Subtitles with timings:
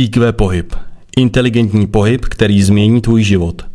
[0.00, 0.74] IQ pohyb.
[1.16, 3.69] Inteligentní pohyb, který změní tvůj život.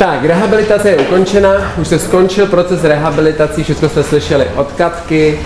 [0.00, 5.38] Tak, rehabilitace je ukončena, už se skončil proces rehabilitací, všechno jste slyšeli od Katky,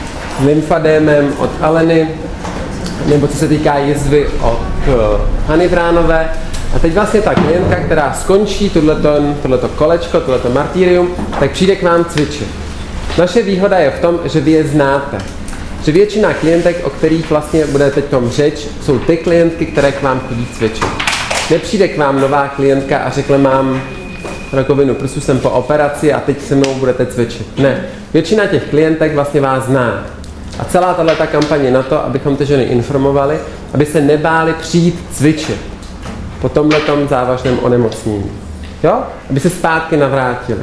[0.44, 2.08] lymfadémem od Aleny,
[3.06, 4.94] nebo co se týká jizvy od uh,
[5.46, 6.28] Hany Vránové.
[6.74, 9.08] A teď vlastně ta klientka, která skončí tohleto,
[9.42, 11.08] tohleto kolečko, tohleto martýrium,
[11.40, 12.48] tak přijde k vám cvičit.
[13.18, 15.18] Naše výhoda je v tom, že vy je znáte.
[15.84, 20.02] Že většina klientek, o kterých vlastně bude teď tom řeč, jsou ty klientky, které k
[20.02, 20.86] vám chodí cvičit.
[21.50, 23.82] Nepřijde k vám nová klientka a řekne mám
[24.54, 27.58] rakovinu prsu, jsem po operaci a teď se mnou budete cvičit.
[27.58, 27.86] Ne.
[28.12, 30.04] Většina těch klientek vlastně vás zná.
[30.58, 33.38] A celá tato kampaně na to, abychom ty ženy informovali,
[33.74, 35.60] aby se nebáli přijít cvičit
[36.40, 38.30] po tomhle závažném onemocnění.
[38.82, 39.02] Jo?
[39.30, 40.62] Aby se zpátky navrátili.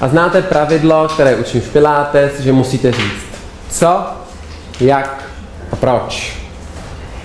[0.00, 3.30] A znáte pravidlo, které učím v Pilates, že musíte říct
[3.70, 4.02] co,
[4.80, 5.24] jak
[5.72, 6.36] a proč.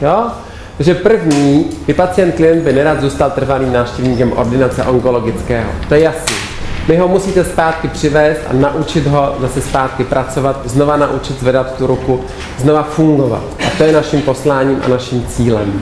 [0.02, 0.32] Jo?
[0.78, 5.72] Takže první, by pacient klient by nerad zůstal trvalým návštěvníkem ordinace onkologického.
[5.88, 6.36] To je jasný.
[6.88, 11.88] Vy ho musíte zpátky přivést a naučit ho zase zpátky pracovat, znova naučit zvedat tu
[11.88, 12.24] ruku,
[12.58, 13.44] znova fungovat.
[13.68, 15.82] A to je naším posláním a naším cílem.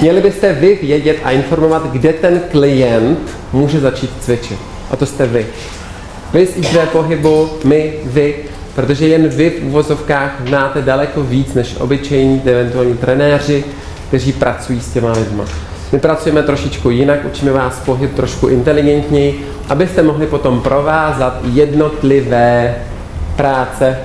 [0.00, 4.58] Měli byste vy vědět a informovat, kde ten klient může začít cvičit.
[4.90, 5.46] A to jste vy.
[6.32, 8.34] Vy z IQ pohybu, my, vy,
[8.74, 13.64] protože jen vy v uvozovkách znáte daleko víc než obyčejní, eventuální trenéři,
[14.12, 15.44] kteří pracují s těma lidma.
[15.92, 22.74] My pracujeme trošičku jinak, učíme vás pohyb trošku inteligentněji, abyste mohli potom provázat jednotlivé
[23.36, 23.98] práce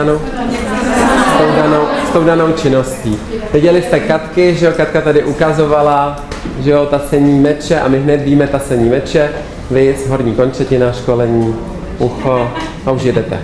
[0.00, 0.20] ano,
[1.34, 3.18] s tou danou, s tou danou činností.
[3.52, 6.24] Viděli jste Katky, že jo, Katka tady ukazovala,
[6.60, 9.30] že jo, tasení meče a my hned víme tasení meče,
[9.70, 11.54] vy z horní končetina, školení,
[11.98, 12.50] ucho
[12.86, 13.38] a už jedete.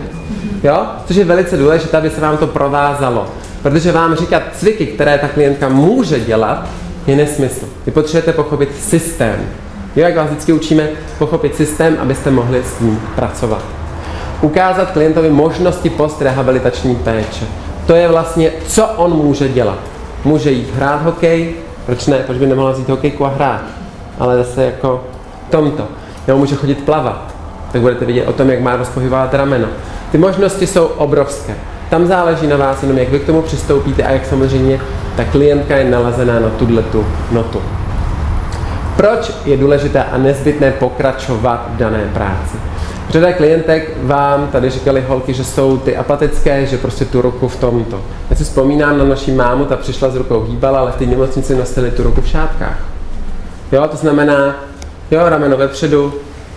[0.63, 0.87] Jo?
[1.07, 3.27] Což je velice důležité, aby se vám to provázalo.
[3.63, 6.69] Protože vám říkat cviky, které ta klientka může dělat,
[7.07, 7.69] je nesmysl.
[7.87, 9.37] Vy potřebujete pochopit systém.
[9.97, 13.65] Jo, jak vás vždycky učíme, pochopit systém, abyste mohli s ním pracovat.
[14.41, 17.45] Ukázat klientovi možnosti postrehabilitační péče.
[17.87, 19.79] To je vlastně, co on může dělat.
[20.25, 21.55] Může jít hrát hokej,
[21.87, 23.63] proč ne, proč by nemohla vzít hokejku a hrát,
[24.19, 25.05] ale zase jako
[25.51, 25.89] tomto.
[26.27, 27.35] Nebo může chodit plavat,
[27.73, 29.69] tak budete vidět o tom, jak má rozpohybovat rameno.
[30.13, 31.55] Ty možnosti jsou obrovské.
[31.93, 34.81] Tam záleží na vás jenom, jak vy k tomu přistoupíte a jak samozřejmě
[35.17, 37.63] ta klientka je nalazená na tuto notu.
[38.97, 42.57] Proč je důležité a nezbytné pokračovat v dané práci?
[43.09, 47.57] Řada klientek vám tady říkali holky, že jsou ty apatické, že prostě tu ruku v
[47.57, 48.01] tomto.
[48.31, 51.57] Já si vzpomínám na naši mámu, ta přišla s rukou hýbala, ale v té nemocnici
[51.57, 52.79] nosili tu ruku v šátkách.
[53.73, 54.57] Jo, to znamená,
[55.11, 56.15] jo, rameno vepředu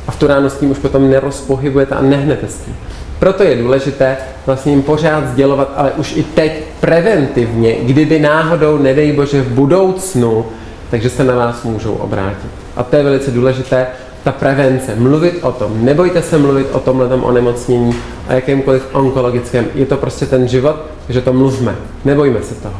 [0.07, 2.75] a v tu ránu s tím už potom nerozpohybujete a nehnete s tím.
[3.19, 9.11] Proto je důležité vlastně jim pořád sdělovat, ale už i teď preventivně, kdyby náhodou, nedej
[9.11, 10.45] bože, v budoucnu,
[10.89, 12.49] takže se na vás můžou obrátit.
[12.75, 13.87] A to je velice důležité,
[14.23, 15.85] ta prevence, mluvit o tom.
[15.85, 17.95] Nebojte se mluvit o tomhle onemocnění
[18.27, 19.65] a jakémkoliv onkologickém.
[19.75, 20.75] Je to prostě ten život,
[21.05, 21.75] takže to mluvme.
[22.05, 22.79] Nebojme se toho.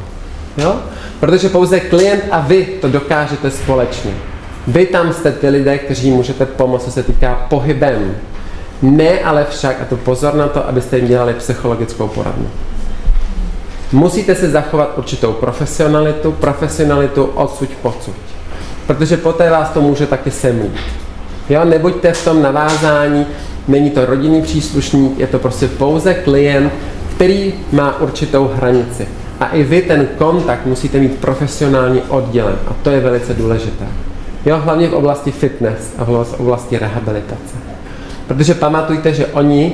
[0.57, 0.75] Jo?
[1.19, 4.11] Protože pouze klient a vy to dokážete společně.
[4.67, 8.15] Vy tam jste ty lidé, kteří můžete pomoct, co se týká pohybem,
[8.81, 12.47] ne ale však, a to pozor na to, abyste jim dělali psychologickou poradnu.
[13.91, 18.15] Musíte si zachovat určitou profesionalitu, profesionalitu odsud pocud.
[18.87, 20.75] Protože poté vás to může taky semlít.
[21.49, 23.25] Jo, nebuďte v tom navázání,
[23.67, 26.73] není to rodinný příslušník, je to prostě pouze klient,
[27.15, 29.07] který má určitou hranici.
[29.39, 32.55] A i vy ten kontakt musíte mít profesionálně oddělen.
[32.67, 33.85] A to je velice důležité.
[34.45, 37.74] Jo, hlavně v oblasti fitness a v oblasti rehabilitace.
[38.27, 39.71] Protože pamatujte, že oni,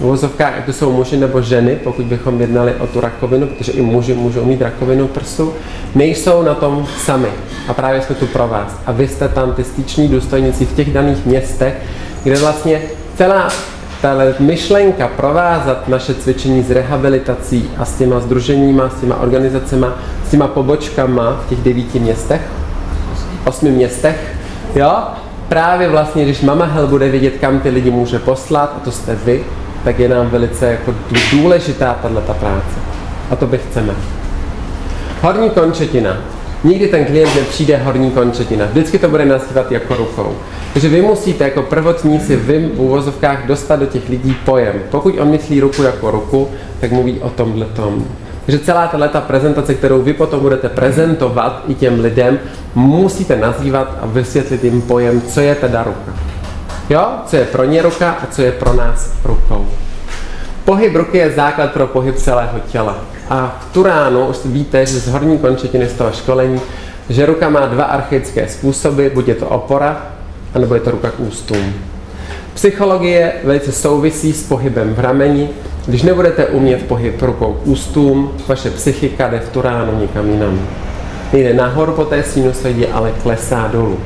[0.00, 3.82] v ať to jsou muži nebo ženy, pokud bychom jednali o tu rakovinu, protože i
[3.82, 5.52] muži můžou mít rakovinu prsu,
[5.94, 7.28] nejsou na tom sami.
[7.68, 8.80] A právě jsme tu pro vás.
[8.86, 11.74] A vy jste tam ty styční důstojníci v těch daných městech,
[12.22, 12.82] kde vlastně
[13.16, 13.48] celá
[14.02, 19.86] ta myšlenka provázat naše cvičení s rehabilitací a s těma združeníma, s těma organizacemi,
[20.26, 22.40] s těma pobočkama v těch devíti městech,
[23.46, 24.36] osmi městech,
[24.74, 24.92] jo,
[25.48, 29.14] právě vlastně, když Mama Hell bude vědět, kam ty lidi může poslat, a to jste
[29.24, 29.44] vy,
[29.84, 30.94] tak je nám velice jako
[31.32, 32.76] důležitá tato práce.
[33.30, 33.92] A to by chceme.
[35.22, 36.16] Horní končetina.
[36.64, 38.66] nikdy ten klient nepřijde horní končetina.
[38.66, 40.36] Vždycky to bude nazývat jako rukou.
[40.72, 44.74] Takže vy musíte jako prvotní si v úvozovkách dostat do těch lidí pojem.
[44.90, 46.48] Pokud on myslí ruku jako ruku,
[46.80, 48.04] tak mluví o tomhle tom.
[48.46, 52.38] Takže celá ta prezentace, kterou vy potom budete prezentovat i těm lidem,
[52.74, 56.12] musíte nazývat a vysvětlit jim pojem, co je teda ruka.
[56.90, 57.06] Jo?
[57.26, 59.66] Co je pro ně ruka a co je pro nás rukou.
[60.64, 62.96] Pohyb ruky je základ pro pohyb celého těla.
[63.30, 66.60] A v Turánu už víte, že z horní končetiny z toho školení,
[67.08, 70.06] že ruka má dva archaické způsoby, buď je to opora,
[70.54, 71.74] anebo je to ruka k ústům.
[72.54, 75.48] Psychologie velice souvisí s pohybem v rameni.
[75.86, 80.60] Když nebudete umět pohyb rukou k ústům, vaše psychika jde v Turánu nikam jinam.
[81.32, 83.98] Nejde nahoru po té sinusoidě, ale klesá dolů.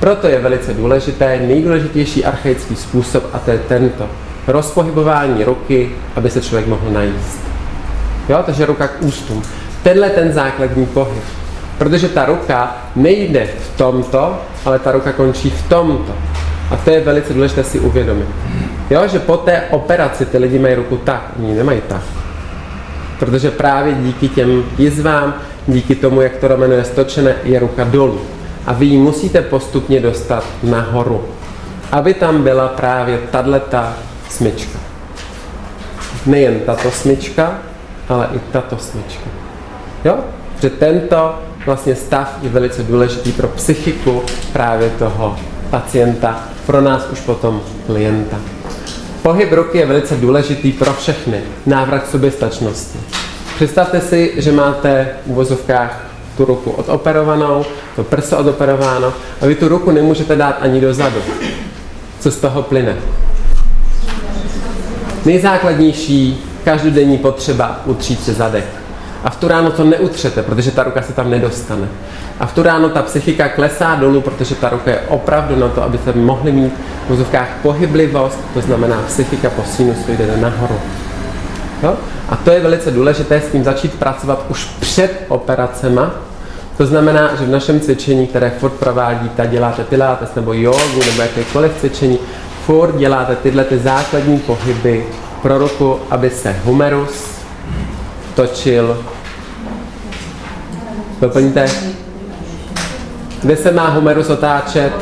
[0.00, 4.06] Proto je velice důležité, nejdůležitější archaický způsob, a to je tento.
[4.46, 7.40] Rozpohybování ruky, aby se člověk mohl najíst.
[8.28, 9.42] Jo, takže ruka k ústům.
[9.82, 11.22] Tenhle ten základní pohyb.
[11.78, 16.12] Protože ta ruka nejde v tomto, ale ta ruka končí v tomto.
[16.70, 18.28] A to je velice důležité si uvědomit.
[18.90, 22.02] Jo, že po té operaci ty lidi mají ruku tak, oni nemají tak.
[23.18, 25.34] Protože právě díky těm jizvám,
[25.66, 28.20] díky tomu, jak to rameno je stočené, je ruka dolů.
[28.66, 31.24] A vy ji musíte postupně dostat nahoru.
[31.92, 33.78] Aby tam byla právě tato
[34.28, 34.78] smyčka.
[36.26, 37.58] Nejen tato smyčka,
[38.08, 39.30] ale i tato smyčka.
[40.04, 40.18] Jo?
[40.60, 45.36] Že tento vlastně stav je velice důležitý pro psychiku právě toho
[45.70, 48.36] pacienta, pro nás už potom klienta.
[49.22, 51.40] Pohyb ruky je velice důležitý pro všechny.
[51.66, 52.98] Návrat soběstačnosti.
[53.56, 56.04] Představte si, že máte v uvozovkách
[56.36, 57.64] tu ruku odoperovanou,
[57.96, 61.20] to prso odoperováno a vy tu ruku nemůžete dát ani dozadu.
[62.20, 62.96] Co z toho plyne?
[65.24, 68.64] Nejzákladnější každodenní potřeba utřít se zadek.
[69.24, 71.88] A v tu ráno to neutřete, protože ta ruka se tam nedostane.
[72.40, 75.82] A v tu ráno ta psychika klesá dolů, protože ta ruka je opravdu na to,
[75.82, 76.72] abyste mohli mít
[77.06, 80.80] v vozovkách pohyblivost, to znamená psychika po sinusu jde nahoru.
[81.82, 81.96] Jo?
[82.28, 86.10] A to je velice důležité s tím začít pracovat už před operacema.
[86.76, 91.72] To znamená, že v našem cvičení, které furt provádíte, děláte pilates nebo jogu nebo jakékoliv
[91.80, 92.18] cvičení,
[92.66, 95.06] furt děláte tyhle ty základní pohyby
[95.42, 97.38] pro ruku, aby se humerus
[98.38, 99.04] točil.
[101.20, 101.66] Doplňte.
[103.42, 104.92] Kde se má humerus otáčet?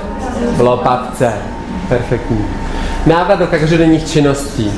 [0.57, 1.33] V lopatce.
[1.89, 2.45] Perfektní.
[3.07, 4.73] Návrat do každodenních činností.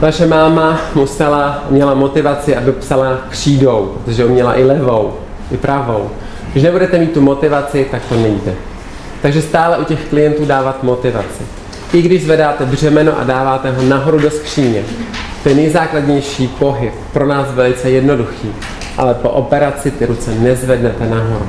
[0.00, 5.14] Naše máma musela, měla motivaci, aby psala křídou, protože měla i levou,
[5.50, 6.10] i pravou.
[6.52, 8.54] Když nebudete mít tu motivaci, tak to nejde.
[9.22, 11.42] Takže stále u těch klientů dávat motivaci.
[11.92, 14.82] I když zvedáte břemeno a dáváte ho nahoru do skříně,
[15.48, 18.52] je nejzákladnější pohyb, pro nás velice jednoduchý,
[18.96, 21.46] ale po operaci ty ruce nezvednete nahoru.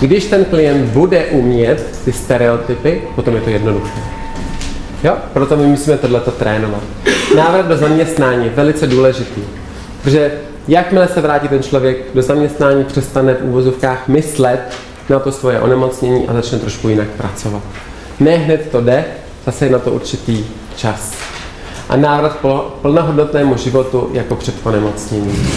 [0.00, 4.00] Když ten klient bude umět ty stereotypy, potom je to jednoduché.
[5.04, 5.16] Jo?
[5.32, 6.82] Proto my musíme tohleto trénovat.
[7.36, 9.40] Návrat do zaměstnání je velice důležitý,
[10.02, 10.32] protože
[10.68, 14.60] jakmile se vrátí ten člověk do zaměstnání, přestane v úvozovkách myslet
[15.08, 17.62] na to svoje onemocnění a začne trošku jinak pracovat.
[18.20, 19.04] Ne hned to jde,
[19.46, 20.44] zase je na to určitý
[20.76, 21.31] čas.
[21.92, 22.38] A návrat
[22.82, 25.48] plnohodnotnému životu jako před onemocněním.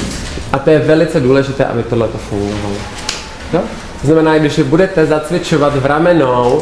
[0.54, 2.76] A to je velice důležité, aby tohle to fungovalo.
[3.54, 3.62] Jo?
[4.02, 6.62] To znamená, když budete zacvičovat v ramenou,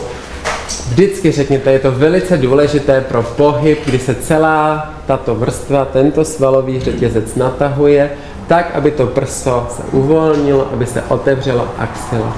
[0.90, 6.80] vždycky řekněte, je to velice důležité pro pohyb, kdy se celá tato vrstva, tento svalový
[6.80, 8.12] řetězec natahuje,
[8.48, 12.38] tak, aby to prso se uvolnilo, aby se otevřelo axila.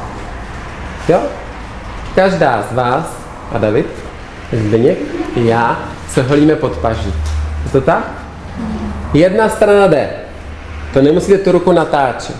[1.09, 1.19] Jo?
[2.15, 3.05] Každá z vás
[3.51, 3.87] a David,
[4.53, 4.97] Zdeněk
[5.35, 5.79] i já
[6.15, 7.13] se holíme pod paží.
[7.65, 8.11] Je to tak?
[9.13, 10.09] Jedna strana jde.
[10.93, 12.35] To nemusíte tu ruku natáčet.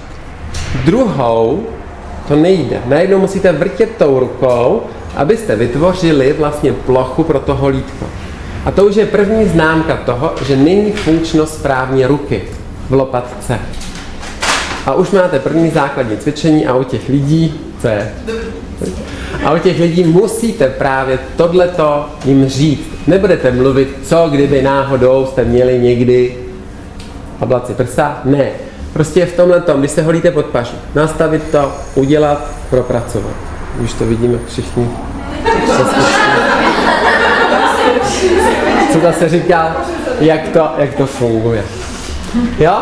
[0.86, 1.64] Druhou
[2.28, 2.82] to nejde.
[2.86, 4.84] Najednou musíte vrtět tou rukou,
[5.16, 8.06] abyste vytvořili vlastně plochu pro to holítko.
[8.66, 12.44] A to už je první známka toho, že není funkčnost správně ruky
[12.90, 13.60] v lopatce.
[14.86, 18.14] A už máte první základní cvičení a u těch lidí, co je?
[19.44, 22.88] A u těch lidí musíte právě tohleto jim říct.
[23.08, 26.38] Nebudete mluvit, co kdyby náhodou jste měli někdy
[27.42, 28.22] ablaci prsa.
[28.26, 28.50] Ne.
[28.94, 33.34] Prostě v tomhle tom, když se holíte pod paží, nastavit to, udělat, propracovat.
[33.84, 34.90] Už to vidíme všichni.
[38.94, 39.76] Co zase říká,
[40.20, 41.64] jak to, jak to funguje.
[42.60, 42.74] Jo?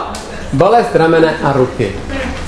[0.53, 1.91] Bolest ramene a ruky.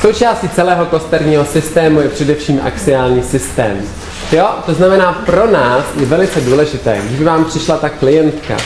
[0.02, 3.82] Součástí celého kosterního systému je především axiální systém.
[4.32, 8.58] Jo, to znamená pro nás je velice důležité, když by vám přišla ta klientka,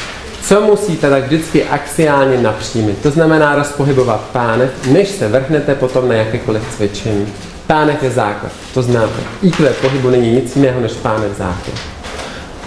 [0.43, 3.01] co musíte tak vždycky axiálně napřímit.
[3.01, 7.27] To znamená rozpohybovat pánev, než se vrhnete potom na jakékoliv cvičení.
[7.67, 9.21] Pánev je základ, to znáte.
[9.41, 11.79] IQ pohybu není nic jiného než pánev základ.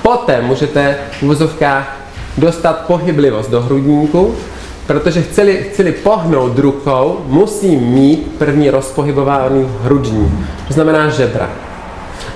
[0.03, 1.97] Poté můžete v vozovkách
[2.39, 4.37] dostat pohyblivost do hrudníku,
[4.87, 11.51] protože chceli, chceli pohnout rukou, musí mít první rozpohybovaný hrudní, to znamená žebra.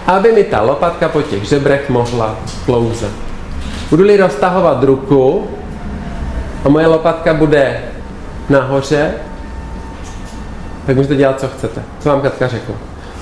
[0.06, 3.10] Aby mi ta lopatka po těch žebrech mohla klouzat.
[3.90, 5.46] Budu-li roztahovat ruku
[6.64, 7.80] a moje lopatka bude
[8.48, 9.14] nahoře,
[10.86, 11.82] tak můžete dělat, co chcete.
[12.00, 12.74] Co vám Katka řekla.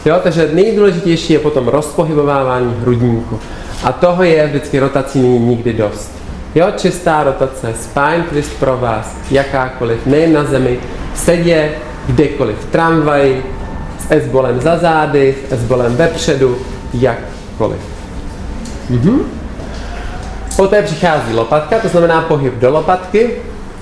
[0.05, 3.41] Jo, takže nejdůležitější je potom rozpohybovávání hrudníku.
[3.85, 6.24] A toho je vždycky rotací nikdy dost.
[6.55, 10.79] Jo, čistá rotace, spine twist pro vás, jakákoliv, nejen na zemi,
[11.15, 11.71] v sedě,
[12.07, 13.47] kdekoliv, v tramvaji,
[13.99, 16.59] s S-bolem za zády, s S-bolem vepředu,
[16.95, 17.81] jakkoliv.
[18.91, 19.21] Mhm.
[20.57, 23.31] Poté přichází lopatka, to znamená pohyb do lopatky,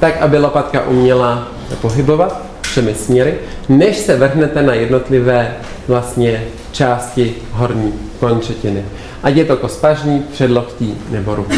[0.00, 1.48] tak aby lopatka uměla
[1.80, 3.34] pohybovat všemi směry,
[3.68, 5.54] než se vrhnete na jednotlivé
[5.88, 8.84] vlastně části horní končetiny.
[9.22, 11.54] Ať je to kospažní, předloktí nebo ruka.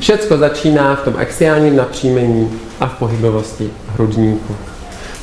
[0.00, 2.50] Všecko začíná v tom axiálním napřímení
[2.80, 4.56] a v pohybovosti hrudníku.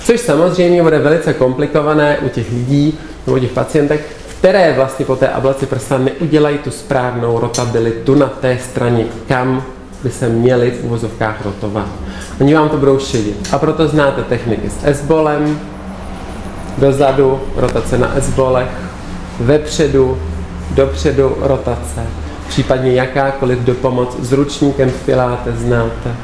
[0.04, 4.02] Což samozřejmě bude velice komplikované u těch lidí nebo těch pacientek,
[4.40, 9.64] které vlastně po té ablaci prsa neudělají tu správnou rotabilitu na té straně, kam
[10.04, 11.86] by se měli v uvozovkách rotovat.
[12.42, 13.50] Oni vám to budou šidit.
[13.52, 15.60] A proto znáte techniky s S-bolem,
[16.78, 18.70] dozadu, rotace na S-bolech,
[19.40, 20.18] vepředu,
[20.72, 22.02] dopředu rotace,
[22.48, 26.16] případně jakákoliv dopomoc s ručníkem v piláte znáte.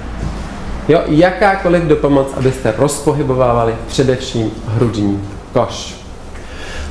[0.88, 5.96] Jo, jakákoliv dopomoc, abyste rozpohybovávali především hrudní koš.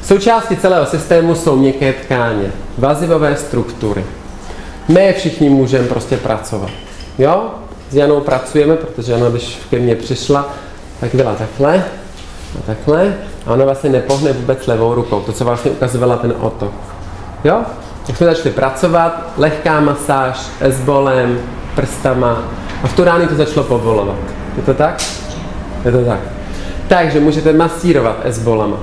[0.02, 4.04] Součástí celého systému jsou měkké tkáně, vazivové struktury.
[4.88, 6.70] My všichni můžeme prostě pracovat.
[7.18, 7.50] Jo?
[7.90, 10.54] S Janou pracujeme, protože Jana, když ke mně přišla,
[11.00, 11.84] tak byla takhle
[12.58, 13.14] a takhle
[13.46, 16.72] a ona vlastně nepohne vůbec levou rukou, to, co vlastně ukazovala ten otok.
[17.44, 17.62] Jo?
[18.06, 21.38] Tak jsme začali pracovat, lehká masáž s bolem,
[21.74, 22.42] prstama
[22.82, 24.16] a v tu rány to začalo povolovat.
[24.56, 25.02] Je to tak?
[25.84, 26.20] Je to tak.
[26.88, 28.76] Takže můžete masírovat S-bolama.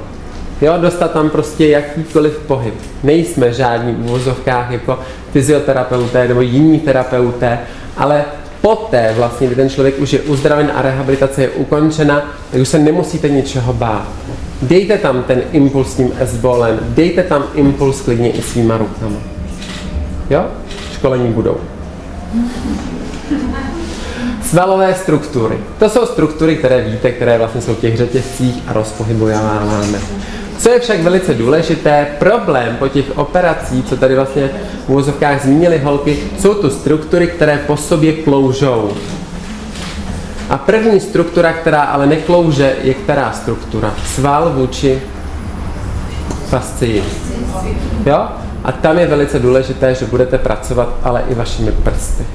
[0.62, 2.74] Jo, dostat tam prostě jakýkoliv pohyb.
[3.04, 5.00] Nejsme žádní v úvozovkách jako
[5.32, 7.60] fyzioterapeuté nebo jiní terapeuté,
[7.98, 8.26] ale
[8.62, 12.22] poté vlastně, kdy ten člověk už je uzdraven a rehabilitace je ukončena,
[12.52, 14.08] tak už se nemusíte ničeho bát.
[14.62, 19.18] Dejte tam ten impuls tím S-bolem, dejte tam impuls klidně i svýma rukama.
[20.30, 20.46] Jo?
[20.94, 21.58] Školení budou.
[24.44, 25.58] Svalové struktury.
[25.80, 30.00] To jsou struktury, které víte, které vlastně jsou v těch řetězcích a rozpohybováváme.
[30.58, 34.50] Co je však velice důležité, problém po těch operacích, co tady vlastně
[34.86, 38.92] v úvozovkách zmínili holky, jsou tu struktury, které po sobě kloužou.
[40.50, 43.94] A první struktura, která ale neklouže, je která struktura?
[44.06, 45.02] Sval vůči
[46.50, 47.04] fascii.
[48.06, 48.28] Jo?
[48.64, 52.26] A tam je velice důležité, že budete pracovat ale i vašimi prsty.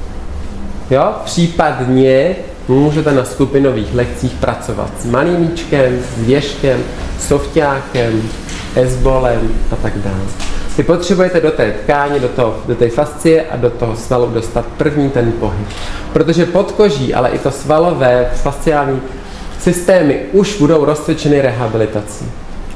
[0.91, 1.12] Jo?
[1.25, 2.37] Případně
[2.69, 6.81] můžete na skupinových lekcích pracovat s malýmíčkem, s věžkem,
[7.21, 8.23] sofťákem,
[8.76, 10.52] esbolem a tak dále.
[10.76, 14.66] Vy potřebujete do té tkáně, do, toho, do té fascie a do toho svalu dostat
[14.66, 15.69] první ten pohyb.
[16.12, 19.00] Protože podkoží, ale i to svalové, fasciální
[19.61, 22.25] systémy už budou rozcvičeny rehabilitací.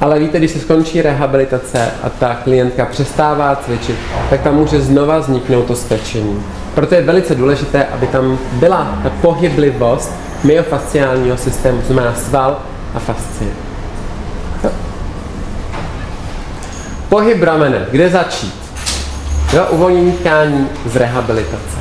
[0.00, 3.96] Ale víte, když se skončí rehabilitace a ta klientka přestává cvičit,
[4.30, 6.42] tak tam může znova vzniknout to spečení.
[6.74, 10.12] Proto je velice důležité, aby tam byla ta pohyblivost
[10.44, 12.58] myofasciálního systému, to znamená sval
[12.94, 13.50] a fascie.
[17.08, 18.54] Pohyb ramene, kde začít?
[19.52, 21.78] Jo, uvolnění tkání z rehabilitace.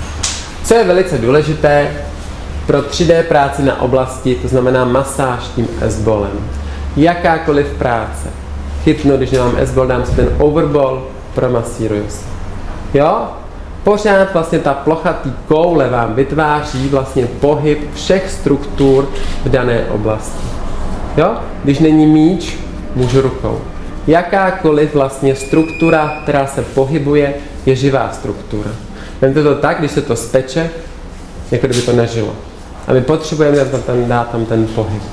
[0.63, 1.91] Co je velice důležité
[2.67, 6.64] pro 3D práci na oblasti, to znamená masáž tím S-bolem.
[6.95, 8.29] Jakákoliv práce.
[8.83, 12.25] Chytnu, když nemám S-bol, dám si ten overball, promasíruju se.
[12.93, 13.27] Jo?
[13.83, 19.07] Pořád vlastně ta plocha té koule vám vytváří vlastně pohyb všech struktur
[19.45, 20.45] v dané oblasti.
[21.17, 21.35] Jo?
[21.63, 22.57] Když není míč,
[22.95, 23.61] můžu rukou
[24.07, 27.33] jakákoliv vlastně struktura, která se pohybuje,
[27.65, 28.69] je živá struktura.
[29.21, 30.69] Vemte to tak, když se to speče,
[31.51, 32.33] jako kdyby to nežilo.
[32.87, 35.03] A my potřebujeme tam, tam dát tam ten pohyb.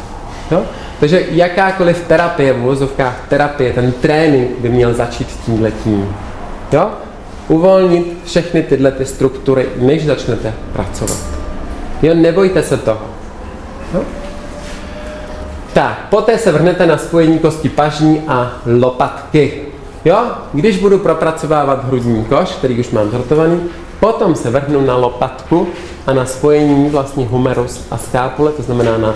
[0.53, 0.63] Jo?
[1.01, 6.17] Takže jakákoliv terapie, v úvozovkách terapie, ten trénink by měl začít tím letím.
[6.73, 6.91] Jo?
[7.49, 11.19] Uvolnit všechny tyhle ty struktury, než začnete pracovat.
[12.03, 13.01] Jo, nebojte se toho.
[13.95, 14.03] Jo?
[15.73, 19.53] Tak, poté se vrhnete na spojení kosti pažní a lopatky.
[20.05, 20.19] Jo?
[20.53, 23.61] Když budu propracovávat hrudní koš, který už mám zhrotovaný,
[24.03, 25.69] Potom se vrhnu na lopatku
[26.07, 29.15] a na spojení vlastně humerus a skápule, to znamená na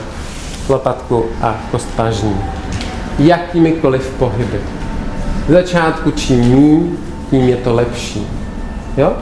[0.69, 2.37] lopatku a kost pažní.
[3.19, 4.61] Jakýmikoliv pohyby.
[5.49, 6.97] V začátku čím míň,
[7.31, 8.27] tím je to lepší.
[8.97, 9.13] Jo?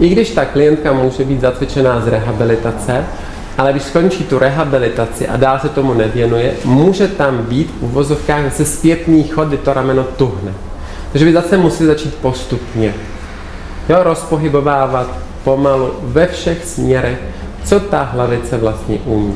[0.00, 3.04] I když ta klientka může být zacvičená z rehabilitace,
[3.58, 8.44] ale když skončí tu rehabilitaci a dál se tomu nevěnuje, může tam být v uvozovkách
[8.44, 10.52] zase zpětný chod, kdy to rameno tuhne.
[11.12, 12.94] Takže vy zase musí začít postupně.
[13.88, 15.06] Jo, rozpohybovávat
[15.44, 17.18] pomalu ve všech směrech,
[17.64, 19.34] co ta hlavice vlastně umí.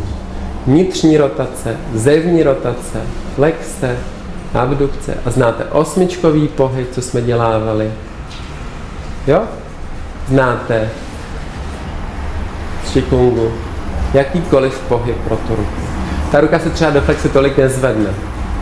[0.67, 3.01] Vnitřní rotace, zevní rotace,
[3.35, 3.97] flexe,
[4.55, 5.15] abdukce.
[5.25, 7.91] A znáte osmičkový pohyb, co jsme dělávali?
[9.27, 9.43] Jo?
[10.29, 10.91] Znáte
[12.87, 13.53] Shikungu,
[14.15, 15.81] jakýkoliv pohyb pro tu ruku.
[16.33, 18.11] Ta ruka se třeba do flexe tolik nezvedne.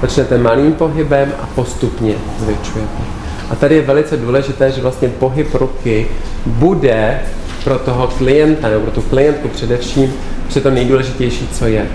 [0.02, 3.02] Začnete malým pohybem a postupně zvětšujete.
[3.50, 6.08] A tady je velice důležité, že vlastně pohyb ruky
[6.46, 7.20] bude
[7.64, 10.14] pro toho klienta nebo pro tu klientku především
[10.48, 11.86] že to nejdůležitější, co je.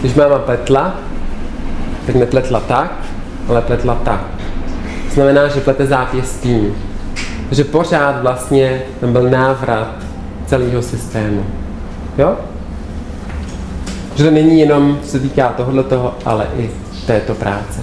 [0.00, 0.94] Když máma pletla,
[2.06, 2.92] tak nepletla tak,
[3.48, 4.24] ale pletla tak.
[5.10, 6.60] Znamená, že plete zápěstí.
[7.50, 9.94] Že pořád vlastně tam byl návrat
[10.46, 11.46] celého systému.
[12.18, 12.36] Jo?
[14.14, 16.70] Že to není jenom, co se týká tohohle toho, ale i
[17.06, 17.80] této práce.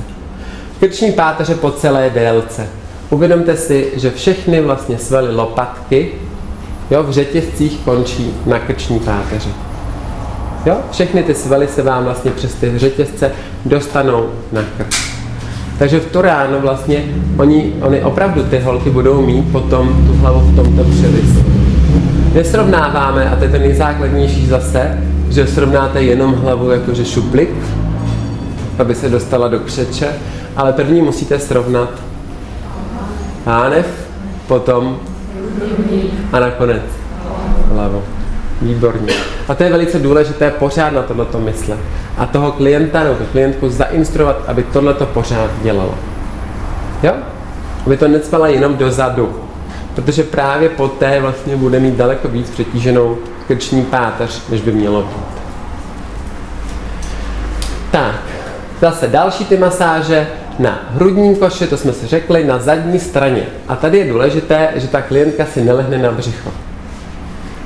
[0.79, 2.67] Krční páteře po celé délce.
[3.09, 6.11] Uvědomte si, že všechny vlastně svaly lopatky
[6.91, 9.49] jo, v řetězcích končí na krční páteři.
[10.65, 10.77] Jo?
[10.91, 13.31] Všechny ty svaly se vám vlastně přes ty řetězce
[13.65, 14.87] dostanou na krk.
[15.79, 17.03] Takže v to ráno vlastně
[17.37, 21.45] oni, oni opravdu ty holky budou mít potom tu hlavu v tomto převisu.
[22.33, 24.99] Nesrovnáváme, a to je to nejzákladnější zase,
[25.29, 27.49] že srovnáte jenom hlavu jakože šuplik,
[28.79, 30.07] aby se dostala do křeče,
[30.55, 31.89] ale první musíte srovnat
[33.43, 33.85] pánev,
[34.47, 34.97] potom
[36.33, 36.81] a nakonec
[37.73, 38.03] hlavu.
[38.61, 39.13] Výborně.
[39.47, 41.79] A to je velice důležité pořád na tohleto myslet.
[42.17, 45.95] A toho klienta nebo klientku zainstruovat, aby tohleto pořád dělalo.
[47.03, 47.13] Jo?
[47.85, 49.35] Aby to necpala jenom dozadu.
[49.95, 55.35] Protože právě poté vlastně bude mít daleko víc přetíženou krční páteř, než by mělo být.
[57.91, 58.21] Tak,
[58.81, 60.27] zase další ty masáže
[60.59, 63.43] na hrudní koši, to jsme si řekli, na zadní straně.
[63.67, 66.51] A tady je důležité, že ta klientka si nelehne na břicho.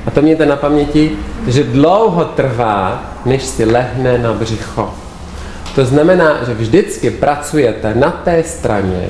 [0.06, 1.12] A to mějte na paměti,
[1.48, 4.94] že dlouho trvá, než si lehne na břicho.
[5.76, 9.10] To znamená, že vždycky pracujete na té straně,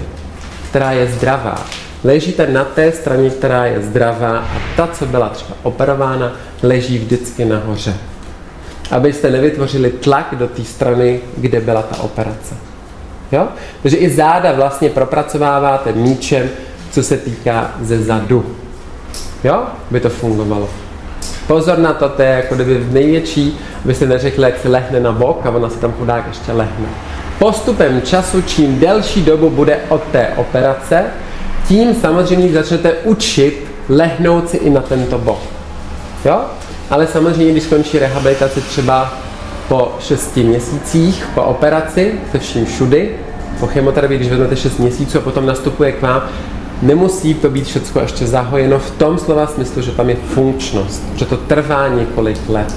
[0.69, 1.65] která je zdravá.
[2.03, 6.31] Ležíte na té straně, která je zdravá a ta, co byla třeba operována,
[6.63, 7.93] leží vždycky nahoře.
[8.91, 12.68] Abyste nevytvořili tlak do té strany, kde byla ta operace.
[13.31, 13.47] Jo?
[13.81, 16.49] Takže i záda vlastně propracováváte míčem,
[16.91, 18.45] co se týká ze zadu.
[19.43, 19.63] Jo?
[19.91, 20.69] By to fungovalo.
[21.47, 24.99] Pozor na to, to je jako kdyby v největší, aby se neřekli, jak se lehne
[24.99, 26.87] na bok a ona se tam chudák ještě lehne.
[27.39, 31.03] Postupem času, čím delší dobu bude od té operace,
[31.67, 35.39] tím samozřejmě začnete učit lehnout si i na tento bok.
[36.25, 36.41] Jo?
[36.89, 39.13] Ale samozřejmě, když skončí rehabilitace třeba
[39.69, 43.09] po 6 měsících po operaci, se vším všudy,
[43.59, 46.21] po chemoterapii, když vezmete 6 měsíců a potom nastupuje k vám,
[46.81, 51.25] nemusí to být všechno ještě zahojeno v tom slova smyslu, že tam je funkčnost, že
[51.25, 52.75] to trvá několik let.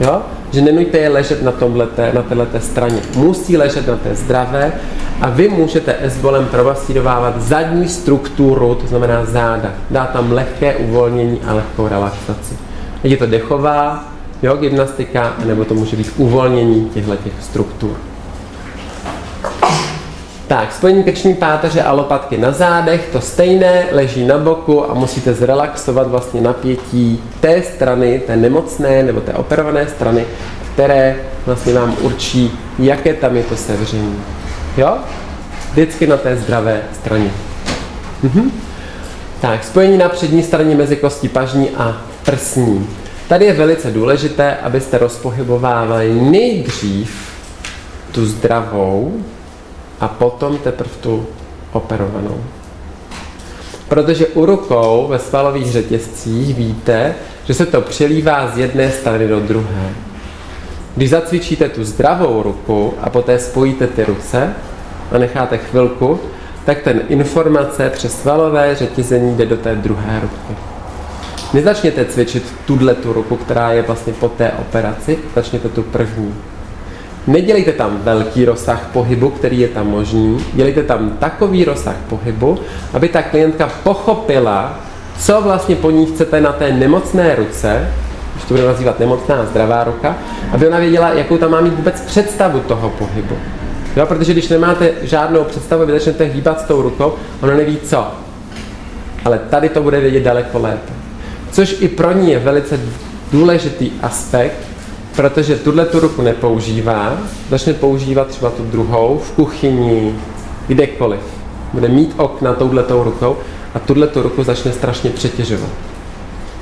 [0.00, 0.22] Jo?
[0.52, 3.00] Že nenuďte je ležet na, tomhlete, na této straně.
[3.16, 4.72] Musí ležet na té zdravé
[5.20, 9.70] a vy můžete esbolem provasírovávat zadní strukturu, to znamená záda.
[9.90, 12.56] Dá tam lehké uvolnění a lehkou relaxaci.
[13.04, 14.13] je to dechová,
[14.44, 17.96] jo, gymnastika, nebo to může být uvolnění těchto těch struktur.
[20.46, 25.34] Tak, spojení krční páteře a lopatky na zádech, to stejné, leží na boku a musíte
[25.34, 30.24] zrelaxovat vlastně napětí té strany, té nemocné nebo té operované strany,
[30.72, 34.16] které vlastně vám určí, jaké tam je to sevření.
[34.76, 34.98] Jo?
[35.72, 37.30] Vždycky na té zdravé straně.
[38.22, 38.50] Mhm.
[39.40, 42.86] Tak, spojení na přední straně mezi kostí pažní a prsní.
[43.28, 47.32] Tady je velice důležité, abyste rozpohybovávali nejdřív
[48.12, 49.12] tu zdravou
[50.00, 51.26] a potom teprve tu
[51.72, 52.44] operovanou.
[53.88, 59.40] Protože u rukou ve svalových řetězcích víte, že se to přelívá z jedné strany do
[59.40, 59.90] druhé.
[60.96, 64.52] Když zacvičíte tu zdravou ruku a poté spojíte ty ruce
[65.12, 66.20] a necháte chvilku,
[66.64, 70.73] tak ten informace přes svalové řetězení jde do té druhé ruky.
[71.54, 76.34] Nezačněte cvičit tuhle tu ruku, která je vlastně po té operaci, začněte tu první.
[77.26, 82.58] Nedělejte tam velký rozsah pohybu, který je tam možný, dělejte tam takový rozsah pohybu,
[82.92, 84.80] aby ta klientka pochopila,
[85.18, 87.90] co vlastně po ní chcete na té nemocné ruce,
[88.32, 90.16] když to budeme nazývat nemocná zdravá ruka,
[90.52, 93.36] aby ona věděla, jakou tam má mít vůbec představu toho pohybu.
[93.96, 97.12] Jo, protože když nemáte žádnou představu, vy začnete hýbat s tou rukou,
[97.42, 98.06] ona neví co.
[99.24, 101.03] Ale tady to bude vědět daleko lépe.
[101.54, 102.80] Což i pro ní je velice
[103.32, 104.58] důležitý aspekt,
[105.16, 107.18] protože tuhle tu ruku nepoužívá,
[107.50, 110.14] začne používat třeba tu druhou v kuchyni,
[110.66, 111.20] kdekoliv.
[111.72, 113.36] Bude mít okna touhletou rukou
[113.74, 115.70] a tuhle tu ruku začne strašně přetěžovat.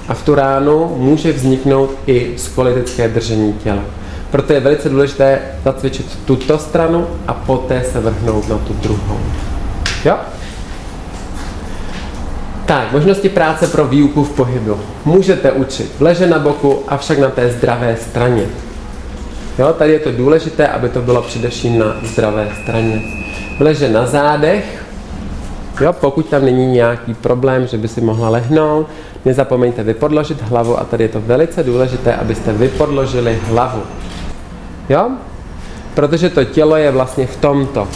[0.08, 3.82] A v tu ránu může vzniknout i skolitické držení těla.
[4.30, 9.20] Proto je velice důležité zacvičit tuto stranu a poté se vrhnout na tu druhou.
[10.04, 10.16] Jo?
[12.66, 14.76] Tak, možnosti práce pro výuku v pohybu.
[15.04, 18.46] Můžete učit leže na boku, avšak na té zdravé straně.
[19.58, 23.02] Jo, tady je to důležité, aby to bylo především na zdravé straně.
[23.60, 24.84] Leže na zádech,
[25.80, 28.86] jo, pokud tam není nějaký problém, že by si mohla lehnout,
[29.24, 33.82] nezapomeňte vypodložit hlavu a tady je to velice důležité, abyste vypodložili hlavu.
[34.88, 35.10] Jo?
[35.94, 37.88] Protože to tělo je vlastně v tomto.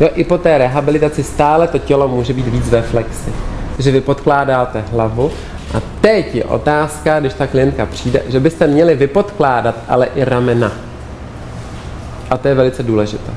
[0.00, 3.32] Jo, i po té rehabilitaci stále to tělo může být víc ve flexi.
[3.76, 5.30] Takže vy podkládáte hlavu
[5.74, 10.72] a teď je otázka, když ta klientka přijde, že byste měli vypodkládat ale i ramena.
[12.30, 13.32] A to je velice důležité.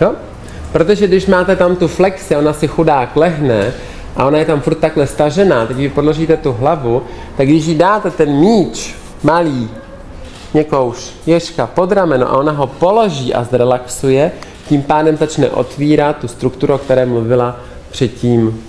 [0.00, 0.12] Jo?
[0.72, 3.72] Protože když máte tam tu flexi, ona si chudák lehne
[4.16, 7.02] a ona je tam furt takhle stažená, teď vy podložíte tu hlavu,
[7.36, 9.70] tak když jí dáte ten míč malý,
[10.54, 14.32] někouž, ježka pod rameno a ona ho položí a zrelaxuje,
[14.68, 17.56] tím pádem začne otvírat tu strukturu, o které mluvila
[17.90, 18.64] předtím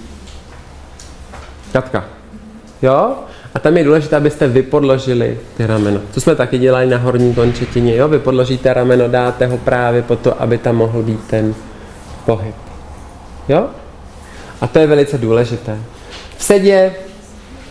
[1.73, 2.03] Katka.
[2.81, 3.15] Jo?
[3.55, 5.99] A tam je důležité, abyste vypodložili ty rameno.
[6.11, 7.95] Co jsme taky dělali na horní končetině.
[7.95, 8.07] Jo?
[8.07, 11.55] Vy podložíte rameno, dáte ho právě po to, aby tam mohl být ten
[12.25, 12.55] pohyb.
[13.49, 13.67] Jo?
[14.61, 15.77] A to je velice důležité.
[16.37, 16.93] V sedě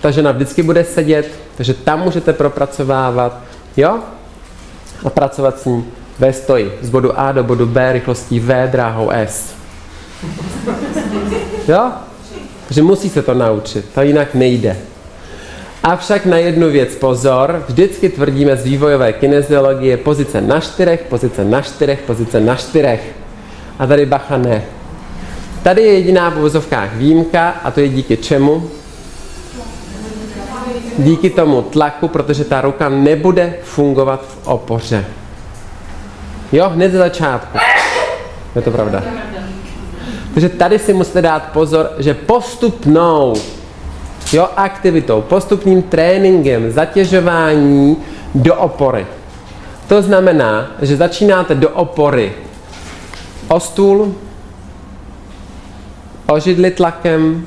[0.01, 3.41] ta žena vždycky bude sedět, takže tam můžete propracovávat,
[3.77, 3.99] jo?
[5.05, 5.85] A pracovat s ní
[6.19, 6.79] ve stoji.
[6.83, 9.55] Z bodu A do bodu B rychlostí V dráhou S.
[11.69, 11.93] Jo?
[12.69, 14.77] Takže musí se to naučit, to jinak nejde.
[15.83, 21.63] Avšak na jednu věc pozor, vždycky tvrdíme z vývojové kineziologie pozice na čtyřech, pozice na
[21.63, 23.15] čtyřech, pozice na čtyřech.
[23.79, 24.63] A tady bacha ne.
[25.63, 28.71] Tady je jediná v uvozovkách výjimka a to je díky čemu?
[30.99, 35.05] Díky tomu tlaku, protože ta ruka nebude fungovat v opoře.
[36.53, 37.59] Jo, hned ze začátku.
[38.57, 39.28] Je to pravda.
[40.35, 43.35] Takže tady si musíte dát pozor, že postupnou
[44.33, 47.97] jo, aktivitou, postupným tréninkem, zatěžování
[48.35, 49.07] do opory.
[49.89, 52.33] To znamená, že začínáte do opory
[53.49, 54.15] o stůl,
[56.27, 57.47] o židli tlakem,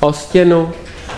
[0.00, 0.70] o stěnu,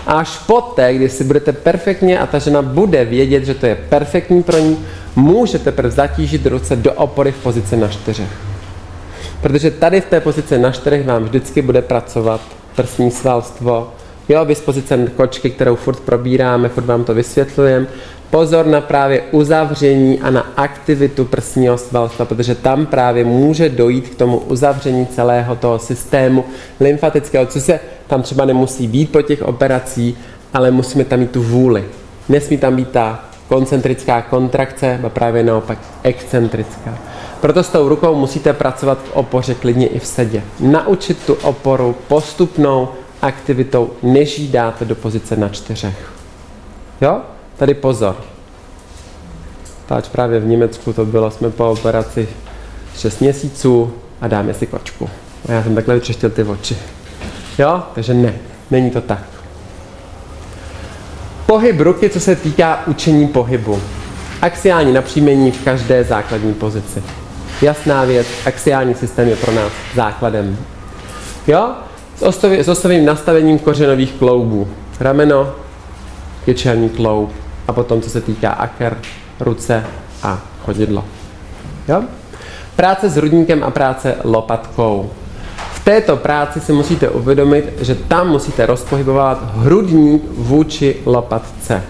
[0.07, 3.75] a až poté, kdy si budete perfektně a ta žena bude vědět, že to je
[3.75, 4.77] perfektní pro ní,
[5.15, 8.50] můžete prv zatížit ruce do opory v pozici na čtyřech.
[9.41, 12.41] Protože tady v té pozici na čtyřech vám vždycky bude pracovat
[12.75, 13.93] prsní svalstvo,
[14.29, 17.87] jo, vy z pozice kočky, kterou furt probíráme, furt vám to vysvětlujeme,
[18.29, 24.15] pozor na právě uzavření a na aktivitu prsního svalstva, protože tam právě může dojít k
[24.15, 26.45] tomu uzavření celého toho systému
[26.79, 30.15] lymfatického, co se tam třeba nemusí být po těch operacích,
[30.53, 31.83] ale musíme tam mít tu vůli.
[32.29, 36.97] Nesmí tam být ta koncentrická kontrakce, a právě naopak excentrická.
[37.41, 40.43] Proto s tou rukou musíte pracovat v opoře klidně i v sedě.
[40.59, 42.89] Naučit tu oporu postupnou
[43.21, 46.11] aktivitou, než ji dáte do pozice na čtyřech.
[47.01, 47.21] Jo?
[47.57, 48.15] Tady pozor.
[49.85, 52.29] Táč právě v Německu to bylo, jsme po operaci
[52.97, 55.09] 6 měsíců a dáme si kočku.
[55.49, 56.77] A já jsem takhle vyčeštil ty oči.
[57.59, 57.83] Jo?
[57.95, 58.33] Takže ne,
[58.71, 59.23] není to tak.
[61.45, 63.81] Pohyb ruky, co se týká učení pohybu.
[64.41, 67.03] Axiální napříjmení v každé základní pozici.
[67.61, 70.57] Jasná věc, axiální systém je pro nás základem.
[71.47, 71.71] Jo?
[72.17, 74.67] S, ostaví, s ostavým nastavením kořenových kloubů.
[74.99, 75.55] Rameno,
[76.45, 77.31] kyčelní kloub
[77.67, 78.97] a potom, co se týká aker,
[79.39, 79.83] ruce
[80.23, 81.05] a chodidlo.
[81.87, 82.03] Jo?
[82.75, 85.09] Práce s hrudníkem a práce lopatkou.
[85.73, 91.83] V této práci si musíte uvědomit, že tam musíte rozpohybovat hrudník vůči lopatce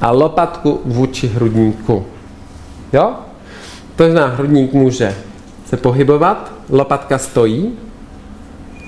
[0.00, 2.06] a lopatku vůči hrudníku.
[2.92, 3.14] Jo?
[3.98, 5.14] To znamená, hrudník může
[5.66, 7.72] se pohybovat, lopatka stojí,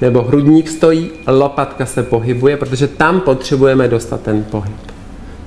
[0.00, 4.76] nebo hrudník stojí, lopatka se pohybuje, protože tam potřebujeme dostat ten pohyb.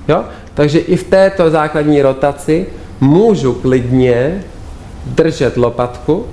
[0.08, 0.24] Jo?
[0.54, 2.66] Takže i v této základní rotaci
[3.00, 4.44] můžu klidně
[5.06, 6.26] držet lopatku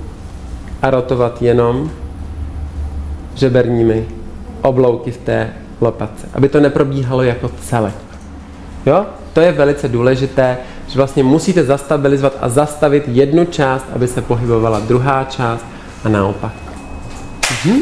[0.82, 1.90] a rotovat jenom
[3.34, 4.06] žeberními
[4.62, 7.94] oblouky v té lopatce, aby to neprobíhalo jako celek.
[8.86, 9.06] Jo?
[9.32, 10.58] To je velice důležité,
[10.92, 15.64] že vlastně musíte zastabilizovat a zastavit jednu část, aby se pohybovala druhá část
[16.04, 16.52] a naopak.
[17.64, 17.80] Mhm.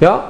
[0.00, 0.20] Jo?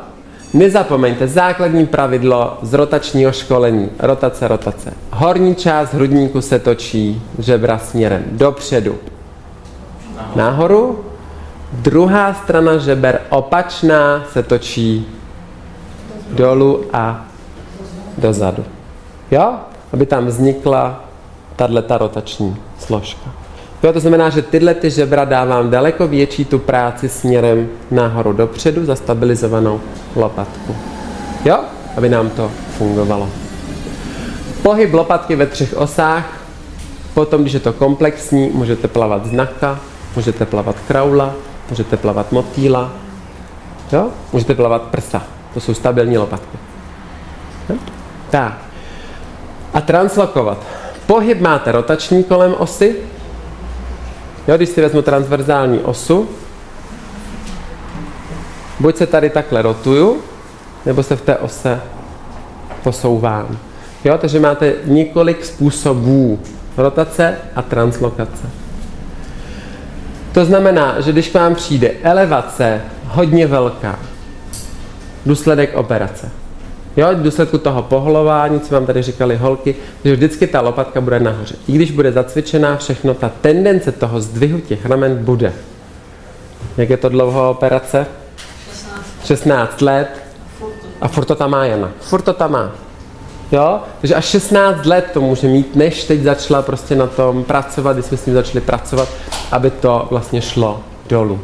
[0.54, 3.90] Nezapomeňte, základní pravidlo z rotačního školení.
[3.98, 4.92] Rotace, rotace.
[5.10, 8.94] Horní část hrudníku se točí žebra směrem dopředu.
[10.34, 11.04] Nahoru.
[11.72, 15.06] Druhá strana žeber opačná se točí
[16.30, 17.26] dolů a
[18.18, 18.64] dozadu.
[19.30, 19.54] Jo?
[19.92, 21.04] Aby tam vznikla
[21.56, 23.30] tato rotační složka.
[23.82, 28.84] Jo, to znamená, že tyhle ty žebra dávám daleko větší tu práci směrem nahoru dopředu
[28.84, 29.80] za stabilizovanou
[30.16, 30.76] lopatku.
[31.44, 31.58] Jo?
[31.96, 33.28] Aby nám to fungovalo.
[34.62, 36.40] Pohyb lopatky ve třech osách.
[37.14, 39.78] Potom, když je to komplexní, můžete plavat znaka,
[40.16, 41.34] můžete plavat kraula,
[41.70, 42.92] můžete plavat motýla,
[43.92, 44.08] jo?
[44.32, 45.22] můžete plavat prsa.
[45.54, 46.58] To jsou stabilní lopatky.
[47.68, 47.76] Jo?
[48.30, 48.58] Tak.
[49.74, 50.58] A translokovat.
[51.06, 52.96] Pohyb máte rotační kolem osy,
[54.48, 56.28] Jo, když si vezmu transverzální osu,
[58.80, 60.22] buď se tady takhle rotuju,
[60.86, 61.80] nebo se v té ose
[62.82, 63.58] posouvám.
[64.04, 66.40] Jo, takže máte několik způsobů
[66.76, 68.50] rotace a translokace.
[70.32, 73.98] To znamená, že když k vám přijde elevace hodně velká,
[75.26, 76.30] důsledek operace,
[76.96, 81.20] Jo, v důsledku toho pohlování, co vám tady říkali holky, že vždycky ta lopatka bude
[81.20, 81.54] nahoře.
[81.68, 85.52] I když bude zacvičená všechno, ta tendence toho zdvihu těch ramen bude.
[86.76, 88.06] Jak je to dlouho operace?
[89.24, 89.26] 16.
[89.26, 90.08] 16 let.
[91.00, 91.90] A furt to tam má Jana.
[92.00, 92.72] Furt to tam má.
[93.52, 93.80] Jo?
[94.00, 98.06] Takže až 16 let to může mít, než teď začala prostě na tom pracovat, když
[98.06, 99.08] jsme s ním začali pracovat,
[99.52, 101.40] aby to vlastně šlo dolů.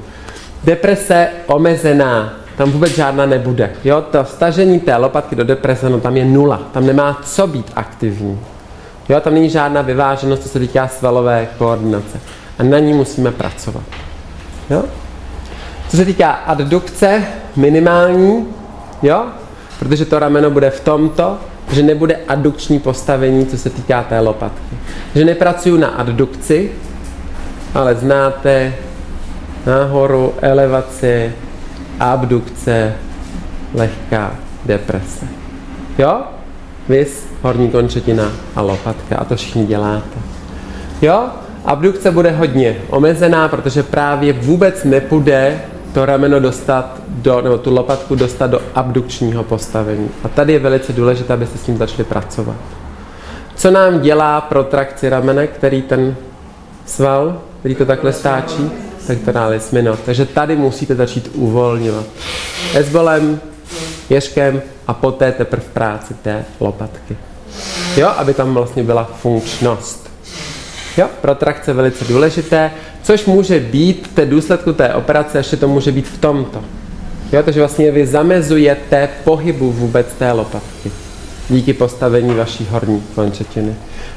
[0.65, 3.71] Deprese omezená tam vůbec žádná nebude.
[3.85, 6.61] Jo, to stažení té lopatky do deprese, no tam je nula.
[6.73, 8.41] Tam nemá co být aktivní.
[9.09, 12.21] Jo, tam není žádná vyváženost, co se týká svalové koordinace.
[12.59, 13.83] A na ní musíme pracovat.
[14.71, 14.85] Jo?
[15.89, 17.23] Co se týká addukce,
[17.57, 18.47] minimální,
[19.03, 19.27] jo?
[19.79, 21.39] protože to rameno bude v tomto,
[21.73, 24.77] že nebude addukční postavení, co se týká té lopatky.
[25.15, 26.73] Že nepracuju na addukci,
[27.75, 28.75] ale znáte
[29.67, 31.33] nahoru, elevaci,
[32.11, 32.95] abdukce,
[33.75, 34.35] lehká
[34.67, 35.27] deprese.
[35.99, 36.21] Jo?
[36.89, 39.17] Vys, horní končetina a lopatka.
[39.17, 40.19] A to všichni děláte.
[41.03, 41.25] Jo?
[41.65, 45.61] Abdukce bude hodně omezená, protože právě vůbec nepůjde
[45.95, 50.09] to rameno dostat do, nebo tu lopatku dostat do abdukčního postavení.
[50.25, 52.57] A tady je velice důležité, abyste s tím začali pracovat.
[53.55, 56.17] Co nám dělá protrakci ramene, který ten
[56.87, 58.71] sval, který to takhle stáčí?
[59.07, 59.99] Pectoralis minor.
[60.05, 62.05] Takže tady musíte začít uvolňovat.
[62.75, 63.41] Esbolem,
[64.11, 67.17] ježkem a poté teprve práci té lopatky.
[67.97, 70.11] Jo, aby tam vlastně byla funkčnost.
[70.97, 72.71] Jo, protrakce velice důležité,
[73.03, 76.65] což může být té důsledku té operace, ještě to může být v tomto.
[77.33, 80.91] Jo, takže vlastně vy zamezujete pohybu vůbec té lopatky
[81.49, 83.75] díky postavení vaší horní končetiny.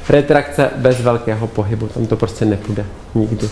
[0.08, 3.48] Retrakce bez velkého pohybu, tam to prostě nepůjde nikdy.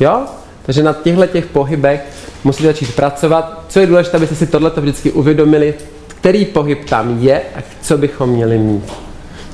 [0.00, 0.26] Jo?
[0.66, 2.04] Takže na těchto těch pohybech
[2.44, 3.64] musíte začít pracovat.
[3.68, 5.74] Co je důležité, abyste si tohleto vždycky uvědomili,
[6.08, 8.92] který pohyb tam je a co bychom měli mít.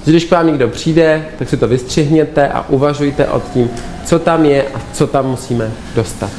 [0.05, 3.71] Když k vám někdo přijde, tak si to vystřihněte a uvažujte o tím,
[4.05, 6.31] co tam je a co tam musíme dostat.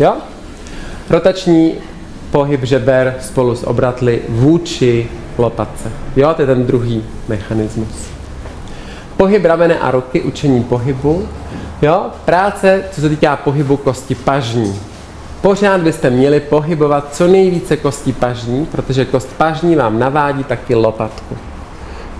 [0.00, 0.16] Jo?
[1.10, 1.74] Rotační
[2.30, 5.08] pohyb žeber spolu s obratly vůči
[5.38, 5.92] lopatce.
[6.16, 7.88] Jo, to je ten druhý mechanismus.
[9.16, 11.28] Pohyb ramene a ruky, učení pohybu.
[11.82, 14.80] Jo, práce, co se týká pohybu kosti pažní.
[15.40, 21.36] Pořád byste měli pohybovat co nejvíce kosti pažní, protože kost pažní vám navádí taky lopatku.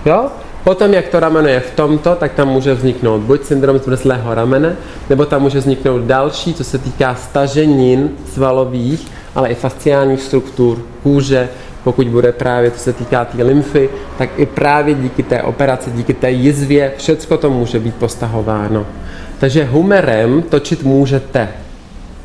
[0.05, 0.25] Jo?
[0.63, 4.75] Potom, jak to rameno je v tomto, tak tam může vzniknout buď syndrom zmrzlého ramene,
[5.09, 11.49] nebo tam může vzniknout další, co se týká staženin svalových, ale i fasciálních struktur, kůže,
[11.83, 16.13] pokud bude právě, co se týká té lymfy, tak i právě díky té operaci, díky
[16.13, 18.85] té jizvě, všecko to může být postahováno.
[19.39, 21.49] Takže humerem točit můžete,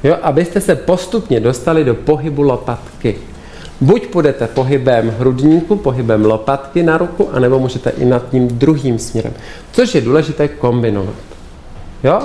[0.05, 3.17] jo, abyste se postupně dostali do pohybu lopatky.
[3.81, 9.33] Buď půjdete pohybem hrudníku, pohybem lopatky na ruku, anebo můžete i nad tím druhým směrem,
[9.73, 11.15] což je důležité kombinovat.
[12.05, 12.23] Jo?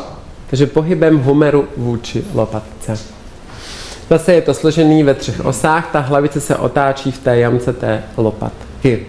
[0.49, 2.99] Takže pohybem humeru vůči lopatce.
[4.09, 8.03] Zase je to složený ve třech osách, ta hlavice se otáčí v té jamce té
[8.17, 9.05] lopatky.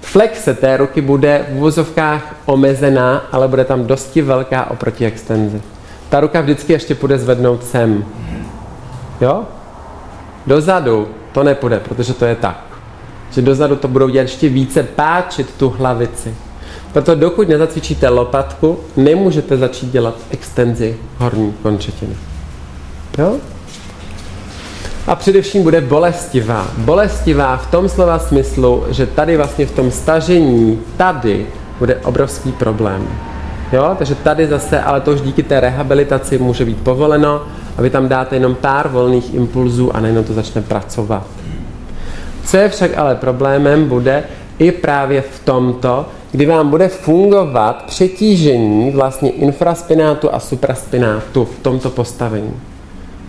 [0.00, 5.62] Flexe té ruky bude v uvozovkách omezená, ale bude tam dosti velká oproti extenzi.
[6.08, 8.04] Ta ruka vždycky ještě půjde zvednout sem.
[9.20, 9.44] Jo?
[10.46, 12.64] Dozadu to nepůjde, protože to je tak.
[13.32, 16.34] Že dozadu to budou dělat ještě více páčit tu hlavici.
[16.92, 22.16] Proto dokud nezacvičíte lopatku, nemůžete začít dělat extenzi horní končetiny.
[23.18, 23.36] Jo?
[25.08, 26.66] A především bude bolestivá.
[26.78, 31.46] Bolestivá v tom slova smyslu, že tady vlastně v tom stažení, tady
[31.78, 33.08] bude obrovský problém.
[33.72, 33.94] Jo?
[33.98, 37.42] Takže tady zase, ale to už díky té rehabilitaci může být povoleno
[37.76, 41.26] a vy tam dáte jenom pár volných impulzů a najednou to začne pracovat.
[42.44, 44.24] Co je však ale problémem, bude
[44.58, 51.90] i právě v tomto, kdy vám bude fungovat přetížení vlastně infraspinátu a supraspinátu v tomto
[51.90, 52.52] postavení.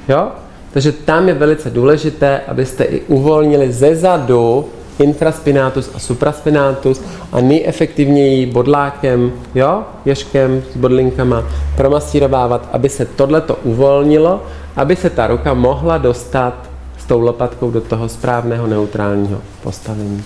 [0.10, 0.28] Jo?
[0.72, 7.02] Takže tam je velice důležité, abyste i uvolnili ze zadu infraspinatus a supraspinatus
[7.32, 11.44] a nejefektivněji bodlákem, jo, ježkem s bodlinkama
[11.78, 14.44] promasírovávat, aby se tohleto uvolnilo,
[14.76, 20.24] aby se ta ruka mohla dostat s tou lopatkou do toho správného neutrálního postavení.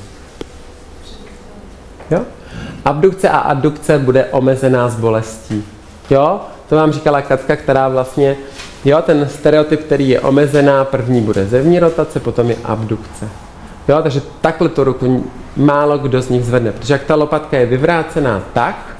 [2.12, 2.20] Jo?
[2.86, 5.64] Abdukce a addukce bude omezená s bolestí.
[6.10, 6.40] Jo?
[6.70, 8.36] To vám říkala Katka, která vlastně,
[8.86, 13.30] jo, ten stereotyp, který je omezená, první bude zevní rotace, potom je abdukce.
[13.88, 15.26] Jo, takže takhle tu ruku
[15.58, 18.96] málo kdo z nich zvedne, protože jak ta lopatka je vyvrácená tak,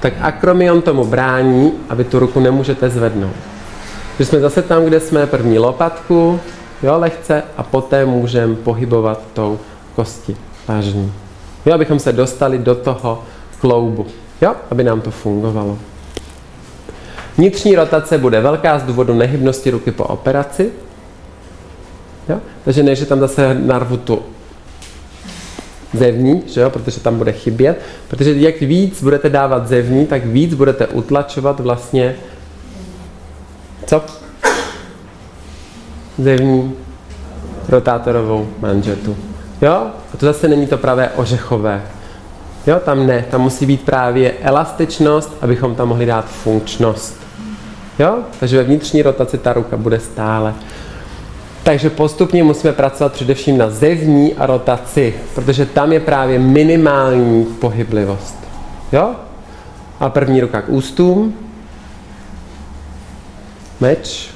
[0.00, 3.36] tak akromion tomu brání, aby tu ruku nemůžete zvednout.
[4.18, 6.40] Že jsme zase tam, kde jsme první lopatku,
[6.82, 9.58] jo, lehce, a poté můžeme pohybovat tou
[9.96, 11.12] kosti pážní.
[11.66, 13.22] Jo, abychom se dostali do toho
[13.60, 14.06] kloubu,
[14.40, 15.78] jo, aby nám to fungovalo.
[17.38, 20.70] Vnitřní rotace bude velká z důvodu nehybnosti ruky po operaci,
[22.28, 22.40] Jo?
[22.64, 24.22] Takže ne, že tam zase narvu tu
[25.92, 26.70] zevní, že jo?
[26.70, 32.16] protože tam bude chybět, protože jak víc budete dávat zevní, tak víc budete utlačovat vlastně
[33.86, 34.02] co?
[36.18, 36.74] Zevní
[37.68, 39.16] rotátorovou manžetu.
[39.62, 39.72] Jo?
[40.14, 41.82] A to zase není to pravé ořechové.
[42.66, 47.25] Jo, tam ne, tam musí být právě elastičnost, abychom tam mohli dát funkčnost.
[47.98, 48.18] Jo?
[48.40, 50.54] Takže ve vnitřní rotaci ta ruka bude stále.
[51.62, 58.36] Takže postupně musíme pracovat především na zevní rotaci, protože tam je právě minimální pohyblivost.
[58.92, 59.14] Jo?
[60.00, 61.34] A první ruka k ústům,
[63.80, 64.30] meč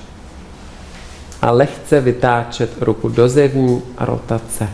[1.42, 4.68] a lehce vytáčet ruku do zevní rotace.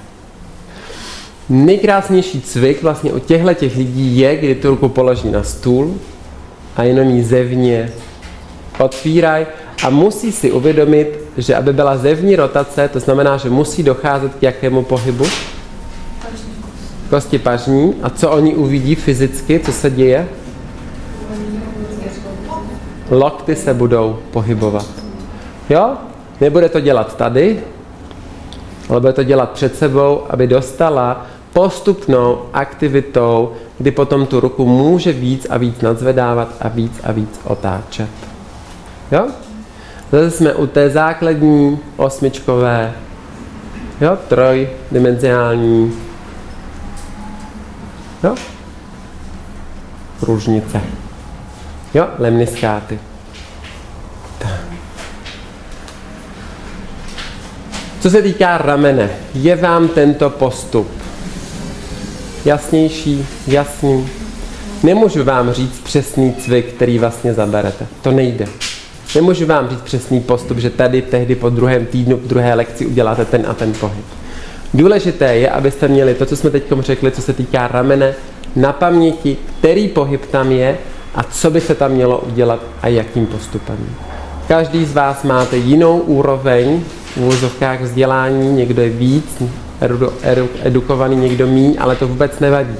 [1.48, 5.94] Nejkrásnější cvik vlastně u těchto těch lidí je, kdy tu ruku položí na stůl
[6.76, 7.92] a jenom ji zevně
[8.78, 9.46] otvíraj
[9.84, 14.42] a musí si uvědomit, že aby byla zevní rotace, to znamená, že musí docházet k
[14.42, 15.24] jakému pohybu?
[17.10, 17.94] Kosti pažní.
[18.02, 20.28] A co oni uvidí fyzicky, co se děje?
[23.10, 24.86] Lokty se budou pohybovat.
[25.70, 25.96] Jo?
[26.40, 27.60] Nebude to dělat tady,
[28.88, 35.12] ale bude to dělat před sebou, aby dostala postupnou aktivitou, kdy potom tu ruku může
[35.12, 38.25] víc a víc nadzvedávat a víc a víc otáčet.
[39.12, 39.28] Jo?
[40.12, 42.92] Zase jsme u té základní osmičkové,
[44.00, 45.92] jo, trojdimenzionální,
[48.24, 48.34] jo,
[50.20, 50.80] pružnice,
[51.94, 52.98] jo, lemniskáty.
[58.00, 60.88] Co se týká ramene, je vám tento postup
[62.44, 64.08] jasnější, jasný?
[64.82, 67.86] Nemůžu vám říct přesný cvik, který vlastně zaberete.
[68.02, 68.46] To nejde.
[69.14, 73.44] Nemůžu vám říct přesný postup, že tady tehdy po druhém týdnu, druhé lekci uděláte ten
[73.48, 74.04] a ten pohyb.
[74.74, 78.14] Důležité je, abyste měli to, co jsme teď řekli, co se týká ramene,
[78.56, 80.78] na paměti, který pohyb tam je
[81.14, 83.78] a co by se tam mělo udělat a jakým postupem.
[84.48, 89.42] Každý z vás máte jinou úroveň v úvozovkách vzdělání, někdo je víc
[90.62, 92.76] edukovaný, někdo míň, ale to vůbec nevadí.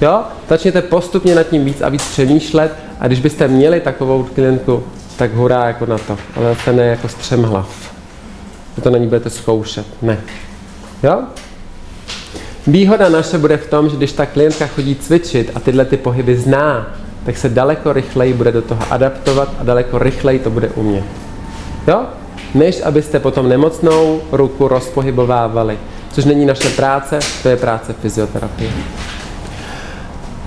[0.00, 0.22] Jo?
[0.48, 4.82] Začněte postupně nad tím víc a víc přemýšlet a když byste měli takovou klientku,
[5.16, 6.18] tak hurá jako na to.
[6.36, 7.92] Ale zase ne jako střemhlav.
[8.76, 9.86] Že to na ní budete zkoušet.
[10.02, 10.18] Ne.
[11.02, 11.22] Jo?
[12.66, 16.36] Výhoda naše bude v tom, že když ta klientka chodí cvičit a tyhle ty pohyby
[16.36, 16.86] zná,
[17.26, 21.04] tak se daleko rychleji bude do toho adaptovat a daleko rychleji to bude umět.
[21.88, 22.06] Jo?
[22.54, 25.78] Než abyste potom nemocnou ruku rozpohybovávali.
[26.12, 28.70] Což není naše práce, to je práce fyzioterapie.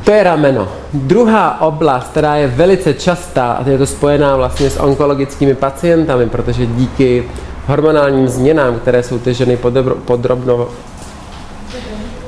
[0.07, 0.67] To je rameno.
[0.93, 6.65] Druhá oblast, která je velice častá, a je to spojená vlastně s onkologickými pacientami, protože
[6.65, 7.23] díky
[7.65, 10.67] hormonálním změnám, které jsou ty ženy podrobno, podrobno,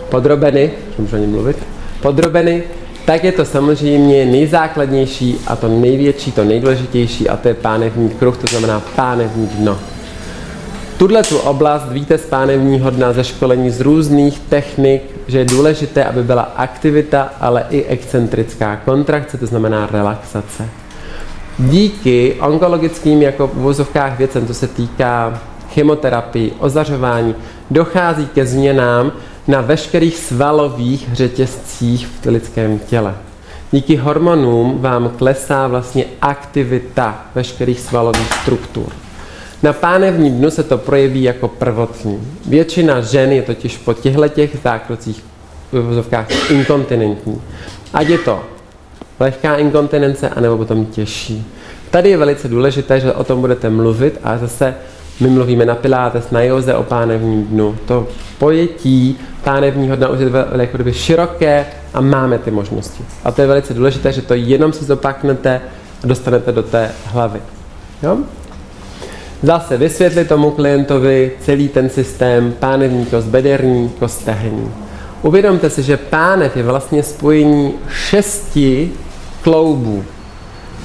[0.10, 1.58] podrobeny, můžu mluvit,
[2.02, 2.64] podrobeny,
[3.06, 8.38] tak je to samozřejmě nejzákladnější a to největší, to nejdůležitější a to je pánevní kruh,
[8.38, 9.80] to znamená pánevní dno.
[11.00, 16.04] Tuhle tu oblast víte z pánevního dna ze školení z různých technik, že je důležité,
[16.06, 20.70] aby byla aktivita, ale i excentrická kontrakce, to znamená relaxace.
[21.60, 25.42] Díky onkologickým jako v vozovkách věcem, to se týká
[25.74, 27.36] chemoterapii, ozařování,
[27.72, 29.12] dochází ke změnám
[29.48, 33.16] na veškerých svalových řetězcích v lidském těle.
[33.72, 39.09] Díky hormonům vám klesá vlastně aktivita veškerých svalových struktur.
[39.64, 42.22] Na pánevním dnu se to projeví jako prvotní.
[42.48, 45.24] Většina žen je totiž po těchto těch zákrocích
[45.72, 47.42] v inkontinentní.
[47.94, 48.40] Ať je to
[49.20, 51.46] lehká inkontinence, anebo potom těžší.
[51.92, 54.76] Tady je velice důležité, že o tom budete mluvit a zase
[55.20, 57.78] my mluvíme na Pilates, na Joze o pánevním dnu.
[57.86, 58.08] To
[58.38, 63.04] pojetí pánevního dna už je kdyby široké a máme ty možnosti.
[63.24, 65.62] A to je velice důležité, že to jenom si zopaknete
[66.04, 67.42] a dostanete do té hlavy.
[68.04, 68.18] Jo?
[69.44, 74.72] Zase vysvětlit tomu klientovi celý ten systém pánevní kost, bederní kost, stehení.
[75.22, 78.92] Uvědomte si, že pánev je vlastně spojení šesti
[79.42, 80.04] kloubů.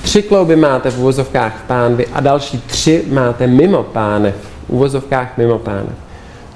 [0.02, 4.34] Tři klouby máte v uvozovkách pánvy a další tři máte mimo pánev,
[4.68, 5.94] v uvozovkách mimo pánev.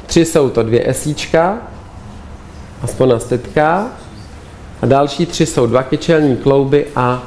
[0.07, 1.59] Tři jsou to dvě esíčka,
[2.83, 3.19] aspoň na
[4.83, 7.23] a další tři jsou dva kyčelní klouby a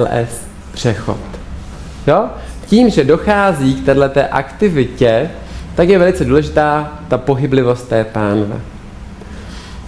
[0.00, 0.40] LS
[0.72, 1.18] přechod.
[2.06, 2.28] Jo?
[2.66, 5.30] Tím, že dochází k této aktivitě,
[5.74, 8.60] tak je velice důležitá ta pohyblivost té pánve.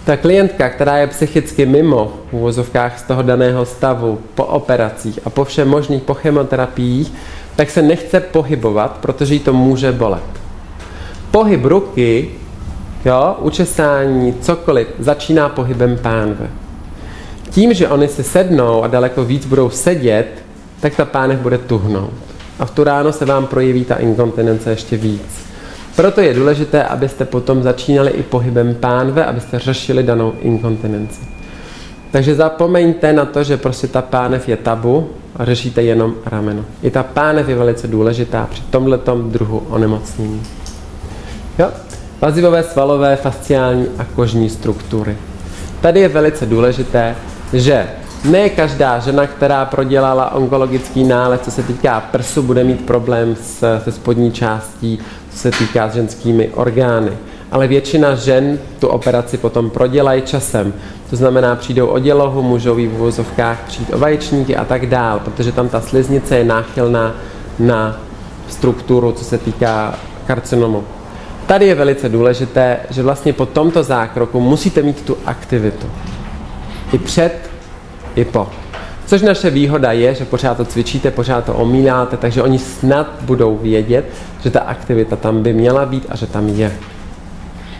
[0.05, 5.29] Ta klientka, která je psychicky mimo v úvozovkách z toho daného stavu, po operacích a
[5.29, 7.13] po všem možných po chemoterapiích,
[7.55, 10.23] tak se nechce pohybovat, protože jí to může bolet.
[11.31, 12.29] Pohyb ruky,
[13.05, 16.49] jo, učesání, cokoliv, začíná pohybem pánve.
[17.49, 20.27] Tím, že oni si sednou a daleko víc budou sedět,
[20.79, 22.28] tak ta pánev bude tuhnout.
[22.59, 25.49] A v tu ráno se vám projeví ta inkontinence ještě víc.
[25.95, 31.21] Proto je důležité, abyste potom začínali i pohybem pánve, abyste řešili danou inkontinenci.
[32.11, 36.65] Takže zapomeňte na to, že prostě ta pánev je tabu a řešíte jenom rameno.
[36.83, 40.41] I ta pánev je velice důležitá při tomhletom druhu onemocnění.
[41.59, 41.69] Jo?
[42.21, 45.17] Vazivové, svalové, fasciální a kožní struktury.
[45.81, 47.15] Tady je velice důležité,
[47.53, 47.87] že
[48.23, 53.79] ne každá žena, která prodělala onkologický nález, co se týká prsu, bude mít problém s,
[53.83, 54.99] se spodní částí,
[55.29, 57.11] co se týká s ženskými orgány.
[57.51, 60.73] Ale většina žen tu operaci potom prodělají časem.
[61.09, 65.51] To znamená, přijdou o dělohu, můžou v uvozovkách přijít o vaječníky a tak dál, protože
[65.51, 67.15] tam ta sliznice je náchylná
[67.59, 67.99] na
[68.49, 69.95] strukturu, co se týká
[70.27, 70.83] karcinomu.
[71.47, 75.87] Tady je velice důležité, že vlastně po tomto zákroku musíte mít tu aktivitu.
[76.93, 77.48] I před
[78.15, 78.47] i po.
[79.05, 83.57] Což naše výhoda je, že pořád to cvičíte, pořád to omíláte, takže oni snad budou
[83.57, 84.05] vědět,
[84.43, 86.71] že ta aktivita tam by měla být a že tam je.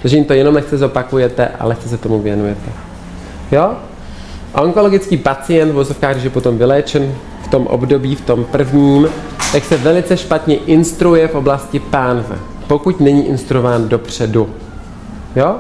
[0.02, 2.70] Takže jim to jenom nechce zopakujete, ale chce se tomu věnujete.
[3.52, 3.74] Jo?
[4.54, 7.14] Onkologický pacient, v když je potom vyléčen
[7.44, 9.08] v tom období, v tom prvním,
[9.52, 12.36] tak se velice špatně instruuje v oblasti pánve,
[12.68, 14.50] pokud není instruován dopředu.
[15.36, 15.56] Jo?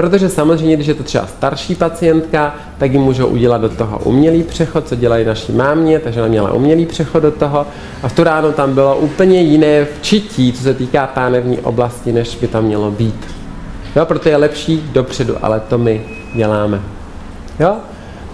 [0.00, 4.42] Protože samozřejmě, když je to třeba starší pacientka, tak jim můžou udělat do toho umělý
[4.42, 7.66] přechod, co dělají naši mámě, takže ona měla umělý přechod do toho.
[8.02, 12.36] A v tu ráno tam bylo úplně jiné včití, co se týká pánevní oblasti, než
[12.36, 13.26] by tam mělo být.
[13.96, 16.02] Jo, proto je lepší dopředu, ale to my
[16.34, 16.80] děláme.
[17.58, 17.76] Jo?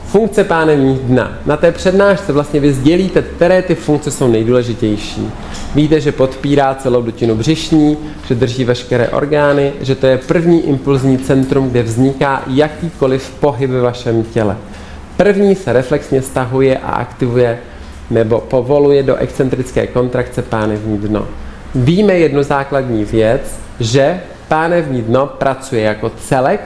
[0.07, 1.38] Funkce pánevních dna.
[1.46, 5.30] Na té přednášce vlastně vy sdělíte, které ty funkce jsou nejdůležitější.
[5.74, 7.96] Víte, že podpírá celou dutinu břišní,
[8.28, 13.80] že drží veškeré orgány, že to je první impulzní centrum, kde vzniká jakýkoliv pohyb ve
[13.80, 14.57] vašem těle.
[15.16, 17.59] První se reflexně stahuje a aktivuje
[18.11, 21.26] nebo povoluje do excentrické kontrakce pánevní dno.
[21.74, 26.61] Víme jednu základní věc, že pánevní dno pracuje jako celek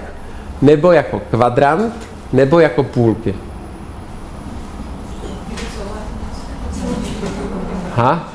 [0.62, 3.34] nebo jako kvadrant nebo jako půlky.
[7.94, 8.32] Ha?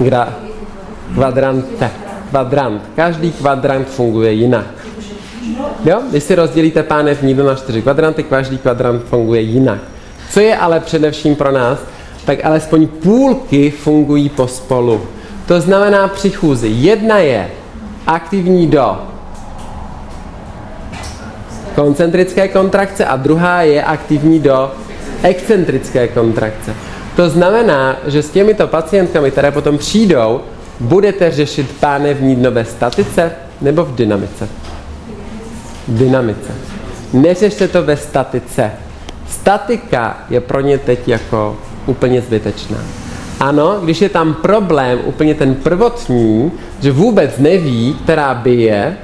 [0.00, 0.34] Gra,
[1.14, 1.90] kvadrante.
[2.30, 2.82] Kvadrant.
[2.96, 4.66] Každý kvadrant funguje jinak.
[5.84, 6.02] Jo?
[6.10, 9.78] Když si rozdělíte pánev nikdo na čtyři kvadranty, každý kvadrant funguje jinak.
[10.30, 11.78] Co je ale především pro nás,
[12.24, 15.00] tak alespoň půlky fungují pospolu.
[15.46, 16.68] To znamená při chůzi.
[16.68, 17.50] Jedna je
[18.06, 19.07] aktivní do
[21.78, 24.70] koncentrické kontrakce a druhá je aktivní do
[25.22, 26.74] excentrické kontrakce.
[27.16, 30.40] To znamená, že s těmito pacientkami, které potom přijdou,
[30.80, 34.48] budete řešit pánevní dno ve statice nebo v dynamice?
[35.88, 36.52] Dynamice.
[37.12, 38.70] Neřešte to ve statice.
[39.28, 41.56] Statika je pro ně teď jako
[41.86, 42.78] úplně zbytečná.
[43.40, 48.96] Ano, když je tam problém úplně ten prvotní, že vůbec neví, která bije,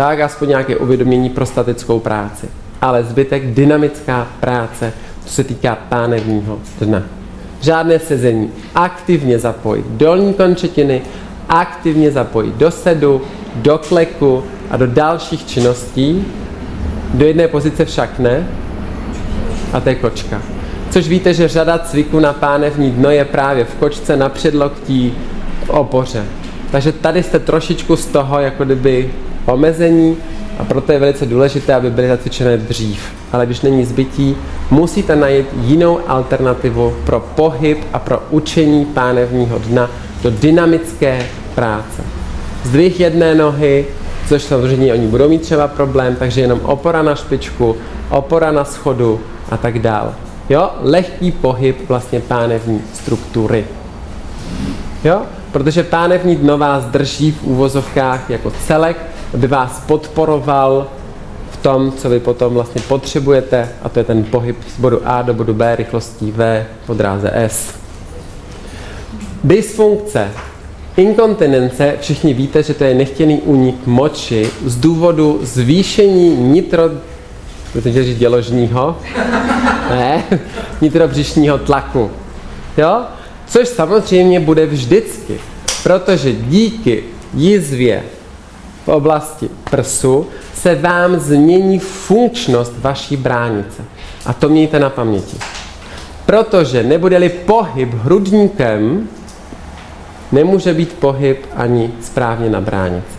[0.00, 2.48] tak aspoň nějaké uvědomění pro statickou práci.
[2.80, 4.92] Ale zbytek dynamická práce,
[5.24, 7.02] co se týká pánevního dna.
[7.60, 8.50] Žádné sezení.
[8.74, 11.02] Aktivně zapojit dolní končetiny,
[11.48, 13.22] aktivně zapojit do sedu,
[13.54, 16.24] do kleku a do dalších činností.
[17.14, 18.48] Do jedné pozice však ne.
[19.72, 20.42] A to je kočka.
[20.90, 25.14] Což víte, že řada cviků na pánevní dno je právě v kočce, na předloktí,
[25.64, 26.24] v opoře.
[26.72, 29.10] Takže tady jste trošičku z toho jako kdyby
[29.46, 30.16] omezení
[30.58, 33.02] a proto je velice důležité, aby byly zacvičené dřív.
[33.32, 34.36] Ale když není zbytí,
[34.70, 39.90] musíte najít jinou alternativu pro pohyb a pro učení pánevního dna
[40.22, 42.02] do dynamické práce.
[42.64, 43.86] Zdvih jedné nohy,
[44.28, 47.76] což samozřejmě oni budou mít třeba problém, takže jenom opora na špičku,
[48.10, 50.14] opora na schodu a tak dál.
[50.48, 53.64] Jo, lehký pohyb vlastně pánevní struktury.
[55.04, 58.96] Jo, protože pánevní dno vás drží v úvozovkách jako celek,
[59.34, 60.86] aby vás podporoval
[61.50, 65.22] v tom, co vy potom vlastně potřebujete, a to je ten pohyb z bodu A
[65.22, 67.74] do bodu B rychlostí V po dráze S.
[69.44, 70.30] Dysfunkce.
[70.96, 76.90] Inkontinence, všichni víte, že to je nechtěný únik moči z důvodu zvýšení nitro...
[77.72, 78.98] Budete říct děložního?
[79.90, 80.24] Ne,
[80.80, 82.10] nitrobřišního tlaku.
[82.76, 83.02] Jo?
[83.50, 85.40] Což samozřejmě bude vždycky,
[85.82, 88.02] protože díky jízvě
[88.84, 93.84] v oblasti prsu se vám změní funkčnost vaší bránice.
[94.26, 95.36] A to mějte na paměti.
[96.26, 99.08] Protože nebude-li pohyb hrudníkem,
[100.32, 103.18] nemůže být pohyb ani správně na bránici.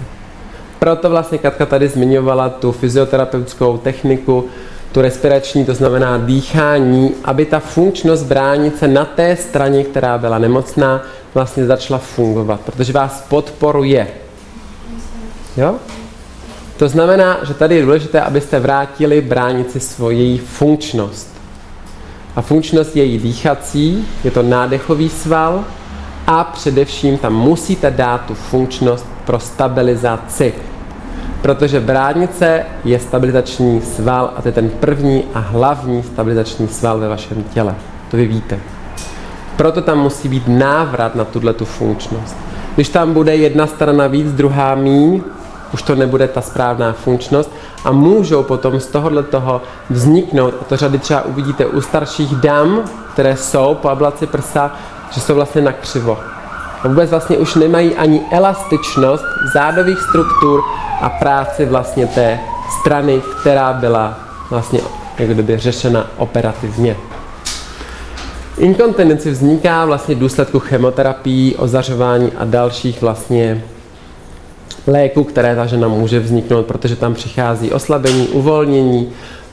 [0.79, 4.45] Proto vlastně Katka tady zmiňovala tu fyzioterapeutickou techniku,
[4.91, 11.01] tu respirační, to znamená dýchání, aby ta funkčnost bránice na té straně, která byla nemocná,
[11.33, 14.07] vlastně začala fungovat, protože vás podporuje.
[15.57, 15.75] Jo?
[16.77, 21.31] To znamená, že tady je důležité, abyste vrátili bránici svoji funkčnost.
[22.35, 25.65] A funkčnost je její dýchací, je to nádechový sval
[26.27, 30.53] a především tam musíte dát tu funkčnost pro stabilizaci.
[31.41, 37.07] Protože bránice je stabilizační sval a to je ten první a hlavní stabilizační sval ve
[37.07, 37.75] vašem těle.
[38.11, 38.59] To vy víte.
[39.55, 42.35] Proto tam musí být návrat na tuhle tu funkčnost.
[42.75, 45.21] Když tam bude jedna strana víc, druhá míň,
[45.73, 47.51] už to nebude ta správná funkčnost
[47.85, 52.81] a můžou potom z tohohle toho vzniknout, a to řady třeba uvidíte u starších dam,
[53.13, 54.71] které jsou po ablaci prsa,
[55.11, 56.17] že jsou vlastně na křivo.
[56.17, 56.30] A
[56.85, 59.23] vůbec vlastně už nemají ani elastičnost
[59.53, 60.61] zádových struktur
[61.01, 62.39] a práci vlastně té
[62.81, 64.19] strany, která byla
[64.49, 64.79] vlastně
[65.19, 66.95] jak kdyby řešena operativně.
[68.57, 73.63] Inkontinence vzniká vlastně v důsledku chemoterapii, ozařování a dalších vlastně
[74.87, 79.09] léků, které ta žena může vzniknout, protože tam přichází oslabení, uvolnění,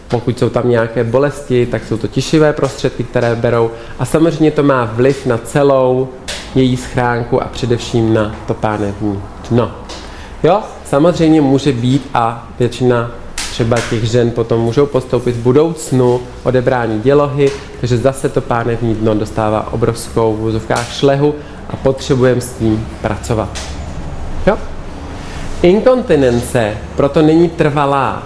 [0.09, 4.63] pokud jsou tam nějaké bolesti, tak jsou to tišivé prostředky, které berou a samozřejmě to
[4.63, 6.09] má vliv na celou
[6.55, 9.71] její schránku a především na to pánevní dno.
[10.43, 13.11] Jo, samozřejmě může být a většina
[13.51, 19.15] třeba těch žen potom můžou postoupit v budoucnu odebrání dělohy, takže zase to pánevní dno
[19.15, 21.35] dostává obrovskou v vozovkách šlehu
[21.71, 23.49] a potřebujeme s tím pracovat.
[24.47, 24.57] Jo?
[25.63, 28.23] Inkontinence proto není trvalá.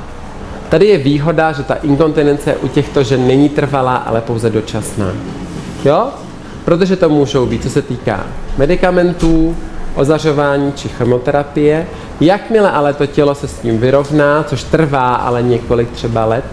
[0.69, 5.13] Tady je výhoda, že ta inkontinence u těchto žen není trvalá, ale pouze dočasná.
[5.85, 6.09] Jo?
[6.65, 8.27] Protože to můžou být, co se týká
[8.59, 9.57] medicamentů,
[9.95, 11.87] ozařování či chemoterapie.
[12.21, 16.45] Jakmile ale to tělo se s tím vyrovná, což trvá ale několik třeba let,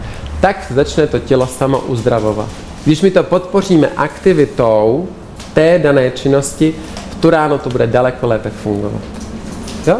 [0.41, 2.49] tak začne to tělo samo uzdravovat.
[2.85, 5.07] Když my to podpoříme aktivitou
[5.53, 6.75] té dané činnosti,
[7.11, 9.01] v tu ráno to bude daleko lépe fungovat.
[9.87, 9.97] Jo?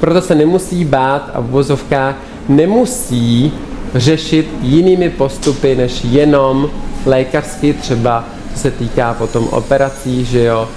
[0.00, 2.14] Proto se nemusí bát a v vozovkách
[2.48, 3.52] nemusí
[3.94, 6.70] řešit jinými postupy, než jenom
[7.06, 8.24] lékařsky třeba,
[8.56, 10.68] co se týká potom operací, že jo,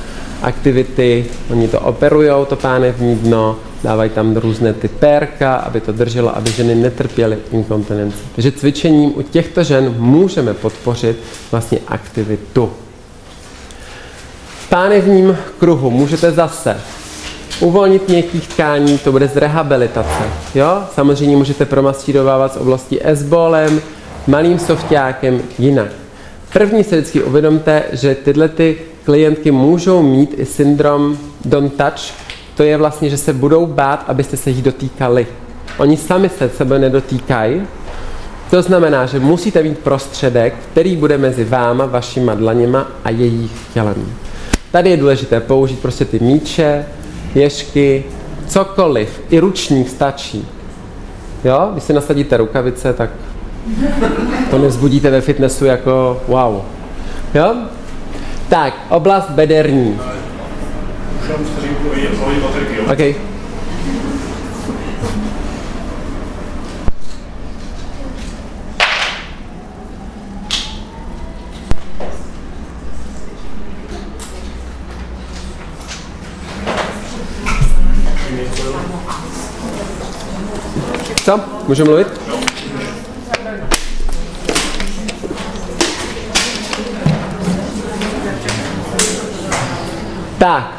[0.41, 6.37] aktivity, oni to operujou, to pánevní dno, dávají tam různé ty pérka, aby to drželo,
[6.37, 8.17] aby ženy netrpěly inkontinenci.
[8.35, 11.19] Takže cvičením u těchto žen můžeme podpořit
[11.51, 12.71] vlastně aktivitu.
[14.65, 16.77] V pánevním kruhu můžete zase
[17.59, 20.23] uvolnit měkkých tkání, to bude z rehabilitace.
[20.55, 20.83] Jo?
[20.95, 23.81] Samozřejmě můžete promastírovávat z oblasti S-bolem,
[24.27, 26.08] malým softákem, jinak.
[26.53, 32.13] První si vždycky uvědomte, že tyhle ty klientky můžou mít i syndrom don't touch,
[32.55, 35.27] to je vlastně, že se budou bát, abyste se jich dotýkali.
[35.77, 37.61] Oni sami se sebe nedotýkají,
[38.49, 44.13] to znamená, že musíte mít prostředek, který bude mezi váma, vašima dlaněma a jejich tělem.
[44.71, 46.85] Tady je důležité použít prostě ty míče,
[47.35, 48.03] ježky,
[48.47, 50.47] cokoliv, i ručník stačí.
[51.43, 53.09] Jo, když si nasadíte rukavice, tak
[54.49, 56.61] to nevzbudíte ve fitnessu jako wow.
[57.33, 57.55] Jo?
[58.49, 59.99] Tak, oblast bederní.
[62.91, 63.15] Okay.
[81.23, 81.39] Co?
[81.67, 82.28] Můžu mluvit?
[90.39, 90.73] Tak.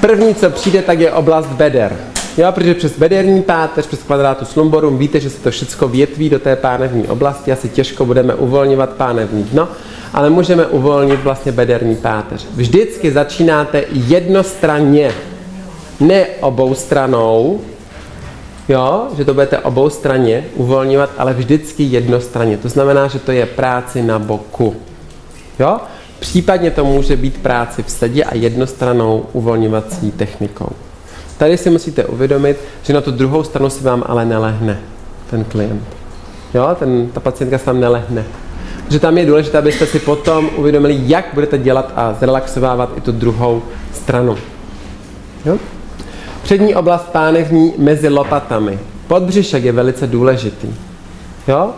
[0.00, 1.96] První, co přijde, tak je oblast beder.
[2.38, 6.38] Jo, protože přes bederní páteř, přes kvadrátu lumborum, víte, že se to všechno větví do
[6.38, 9.68] té pánevní oblasti, asi těžko budeme uvolňovat pánevní dno,
[10.12, 12.46] ale můžeme uvolnit vlastně bederní páteř.
[12.54, 15.12] Vždycky začínáte jednostranně,
[16.00, 17.60] ne obou stranou,
[18.68, 22.56] jo, že to budete obou straně uvolňovat, ale vždycky jednostranně.
[22.56, 24.76] To znamená, že to je práci na boku.
[25.58, 25.78] Jo?
[26.18, 30.68] Případně to může být práci v sedě a jednostranou uvolňovací technikou.
[31.38, 34.80] Tady si musíte uvědomit, že na tu druhou stranu si vám ale nelehne
[35.30, 35.82] ten klient.
[36.54, 38.24] Jo, ten, ta pacientka se tam nelehne.
[38.90, 43.12] Že tam je důležité, abyste si potom uvědomili, jak budete dělat a zrelaxovávat i tu
[43.12, 43.62] druhou
[43.92, 44.36] stranu.
[45.44, 45.58] Jo?
[46.42, 48.78] Přední oblast pánevní mezi lopatami.
[49.06, 50.68] Podbřišek je velice důležitý.
[51.48, 51.70] Jo?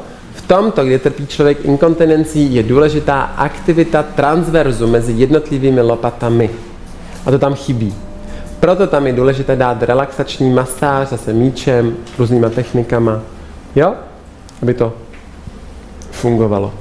[0.47, 6.51] Tomto, kdy trpí člověk inkontinencí, je důležitá aktivita transverzu mezi jednotlivými lopatami.
[7.27, 7.95] A to tam chybí.
[8.61, 13.21] Proto tam je důležité dát relaxační masáž zase míčem, různýma technikama.
[13.77, 13.95] Jo?
[14.63, 14.93] Aby to
[16.11, 16.75] fungovalo.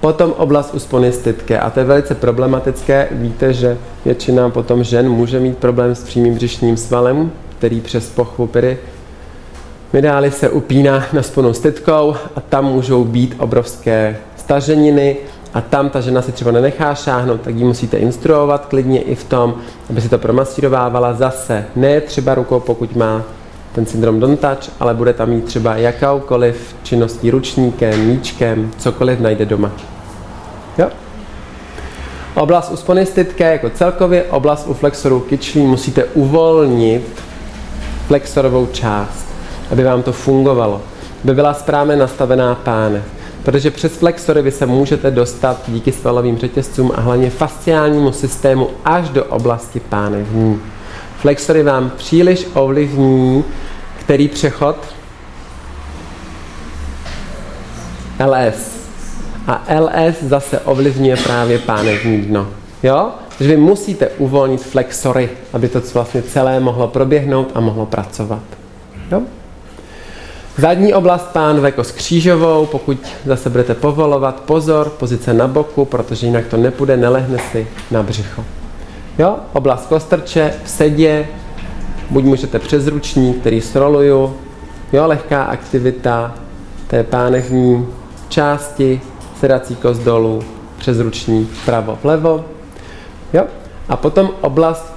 [0.00, 3.08] Potom oblast uspony stytké a to je velice problematické.
[3.10, 8.46] Víte, že většina potom žen může mít problém s přímým břišním svalem, který přes pochvu
[8.46, 8.78] pyry
[9.92, 15.16] Midály se upíná na sponu stytkou a tam můžou být obrovské staženiny
[15.54, 19.24] a tam ta žena si třeba nenechá šáhnout, tak ji musíte instruovat klidně i v
[19.24, 19.54] tom,
[19.90, 21.64] aby si to promasírovávala zase.
[21.76, 23.22] Ne třeba rukou, pokud má
[23.74, 29.46] ten syndrom don't touch, ale bude tam mít třeba jakoukoliv činností ručníkem, míčkem, cokoliv najde
[29.46, 29.72] doma.
[30.78, 30.88] Jo?
[32.34, 37.22] Oblast u sponistytké jako celkově, oblast u flexoru kyčlí musíte uvolnit
[38.06, 39.25] flexorovou část,
[39.72, 40.82] aby vám to fungovalo,
[41.24, 43.02] aby byla správně nastavená páne.
[43.42, 49.08] Protože přes flexory vy se můžete dostat díky svalovým řetězcům a hlavně fasciálnímu systému až
[49.08, 50.60] do oblasti pánevní.
[51.18, 53.44] Flexory vám příliš ovlivní,
[54.00, 54.76] který přechod?
[58.26, 58.76] LS.
[59.46, 62.48] A LS zase ovlivňuje právě pánevní dno.
[62.82, 63.10] Jo?
[63.38, 68.42] Takže vy musíte uvolnit flexory, aby to vlastně celé mohlo proběhnout a mohlo pracovat.
[69.12, 69.22] Jo?
[70.58, 76.26] Zadní oblast pánve jako s křížovou, pokud zase budete povolovat, pozor, pozice na boku, protože
[76.26, 78.44] jinak to nepůjde, nelehne si na břicho.
[79.18, 81.26] Jo, oblast kostrče v sedě,
[82.10, 84.36] buď můžete přes ručník, který sroluju,
[84.92, 86.34] jo, lehká aktivita
[86.86, 87.86] té pánevní
[88.28, 89.00] části,
[89.40, 90.42] sedací kost dolů,
[90.78, 92.44] přes ručník pravo vlevo,
[93.32, 93.44] jo,
[93.88, 94.92] a potom oblast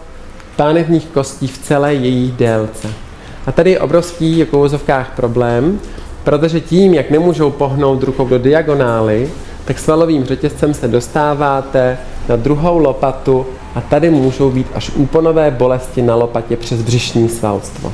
[0.56, 3.09] pánevních kostí v celé její délce.
[3.48, 5.80] A tady je obrovský jako v vozovkách problém,
[6.24, 9.30] protože tím, jak nemůžou pohnout rukou do diagonály,
[9.66, 11.98] tak svalovým řetězcem se dostáváte
[12.30, 17.94] na druhou lopatu a tady můžou být až úponové bolesti na lopatě přes břišní svalstvo.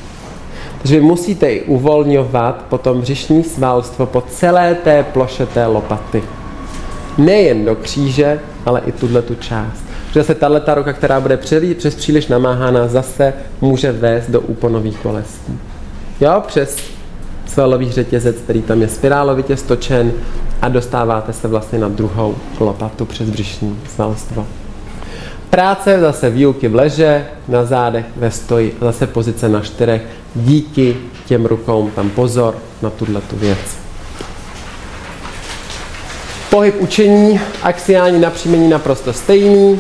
[0.82, 6.24] Takže vy musíte i uvolňovat potom břišní svalstvo po celé té ploše té lopaty.
[7.18, 9.84] Nejen do kříže, ale i tuhle tu část.
[10.16, 15.60] Že zase tahle ruka, která bude přes příliš namáhána, zase může vést do úponových bolestí.
[16.22, 16.78] Jo, přes
[17.48, 20.12] svalový řetězec, který tam je spirálovitě stočen
[20.62, 24.48] a dostáváte se vlastně na druhou lopatu přes břišní svalstvo.
[25.50, 30.02] Práce zase výuky v leže, na zádech, ve stoji, zase pozice na čtyřech,
[30.36, 33.78] díky těm rukou tam pozor na tuhle tu věc.
[36.50, 39.80] Pohyb učení, axiální napřímení naprosto stejný,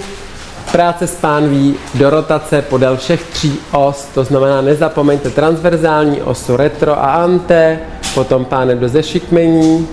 [0.71, 7.03] práce s pánví do rotace podél všech tří os, to znamená nezapomeňte transverzální osu retro
[7.03, 7.79] a ante,
[8.13, 9.87] potom páne do zešikmení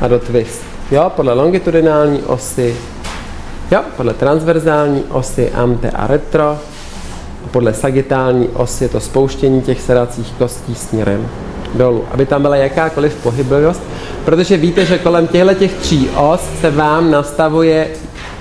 [0.00, 0.62] a do twist.
[0.90, 2.76] Jo, podle longitudinální osy,
[3.70, 6.58] jo, podle transverzální osy ante a retro,
[7.44, 11.28] a podle sagitální osy je to spouštění těch sedacích kostí směrem
[11.74, 13.82] dolů, aby tam byla jakákoliv pohyblivost,
[14.24, 17.88] protože víte, že kolem těchto těch tří os se vám nastavuje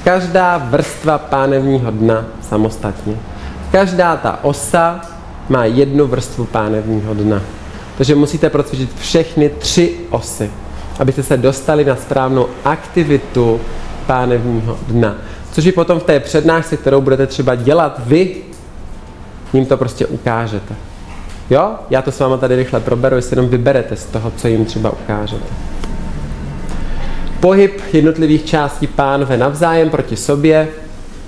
[0.03, 3.15] každá vrstva pánevního dna samostatně.
[3.71, 5.01] Každá ta osa
[5.49, 7.41] má jednu vrstvu pánevního dna.
[7.97, 10.51] Takže musíte procvičit všechny tři osy,
[10.99, 13.61] abyste se dostali na správnou aktivitu
[14.07, 15.15] pánevního dna.
[15.51, 18.35] Což i potom v té přednášce, kterou budete třeba dělat vy,
[19.53, 20.75] jim to prostě ukážete.
[21.49, 21.71] Jo?
[21.89, 24.91] Já to s váma tady rychle proberu, jestli jenom vyberete z toho, co jim třeba
[24.91, 25.72] ukážete.
[27.43, 30.67] Pohyb jednotlivých částí pánve navzájem proti sobě.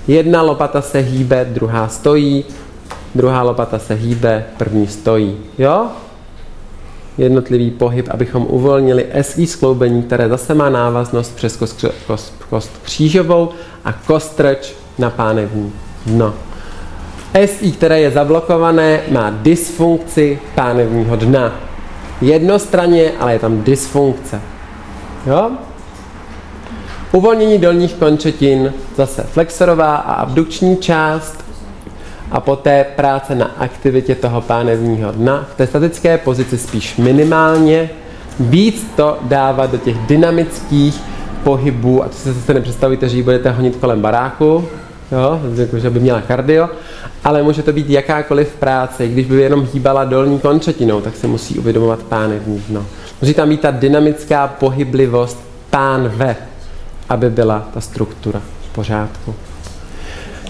[0.08, 2.44] Jedna lopata se hýbe, druhá stojí,
[3.14, 5.36] druhá lopata se hýbe, první stojí.
[5.58, 5.86] Jo?
[7.18, 13.48] Jednotlivý pohyb, abychom uvolnili SI skloubení, které zase má návaznost přes kost, kost, kost křížovou
[13.84, 15.72] a kostrč na pánevní
[16.06, 16.34] dno.
[17.46, 21.60] SI, které je zablokované, má dysfunkci pánevního dna.
[22.20, 24.40] Jednostranně, ale je tam dysfunkce.
[25.26, 25.50] Jo?
[27.16, 31.44] Uvolnění dolních končetin, zase flexorová a abdukční část
[32.30, 35.46] a poté práce na aktivitě toho pánevního dna.
[35.54, 37.90] V té statické pozici spíš minimálně,
[38.40, 41.00] víc to dávat do těch dynamických
[41.44, 44.64] pohybů, a to si zase nepředstavíte, že ji budete honit kolem baráku,
[45.12, 46.68] jo, jako, že by měla kardio,
[47.24, 49.08] ale může to být jakákoliv práce.
[49.08, 52.86] Když by jenom hýbala dolní končetinou, tak se musí uvědomovat pánevní dno.
[53.20, 55.38] Musí tam být ta dynamická pohyblivost
[55.70, 56.36] pánve,
[57.08, 58.40] aby byla ta struktura
[58.70, 59.34] v pořádku.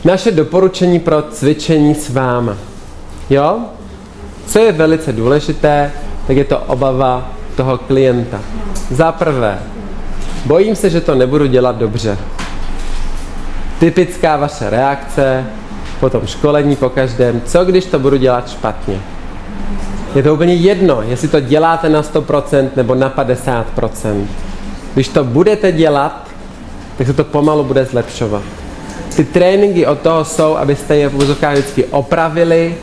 [0.04, 2.56] Naše doporučení pro cvičení s váma.
[3.30, 3.58] Jo?
[4.46, 5.92] Co je velice důležité,
[6.26, 8.40] tak je to obava toho klienta.
[8.90, 9.58] Za prvé,
[10.46, 12.18] bojím se, že to nebudu dělat dobře.
[13.78, 15.44] Typická vaše reakce,
[16.00, 19.00] potom školení po každém, co když to budu dělat špatně.
[20.14, 24.24] Je to úplně jedno, jestli to děláte na 100% nebo na 50%.
[24.94, 26.25] Když to budete dělat,
[26.98, 28.42] tak se to pomalu bude zlepšovat.
[29.16, 31.14] Ty tréninky od toho jsou, abyste je v
[31.52, 32.74] vždycky opravili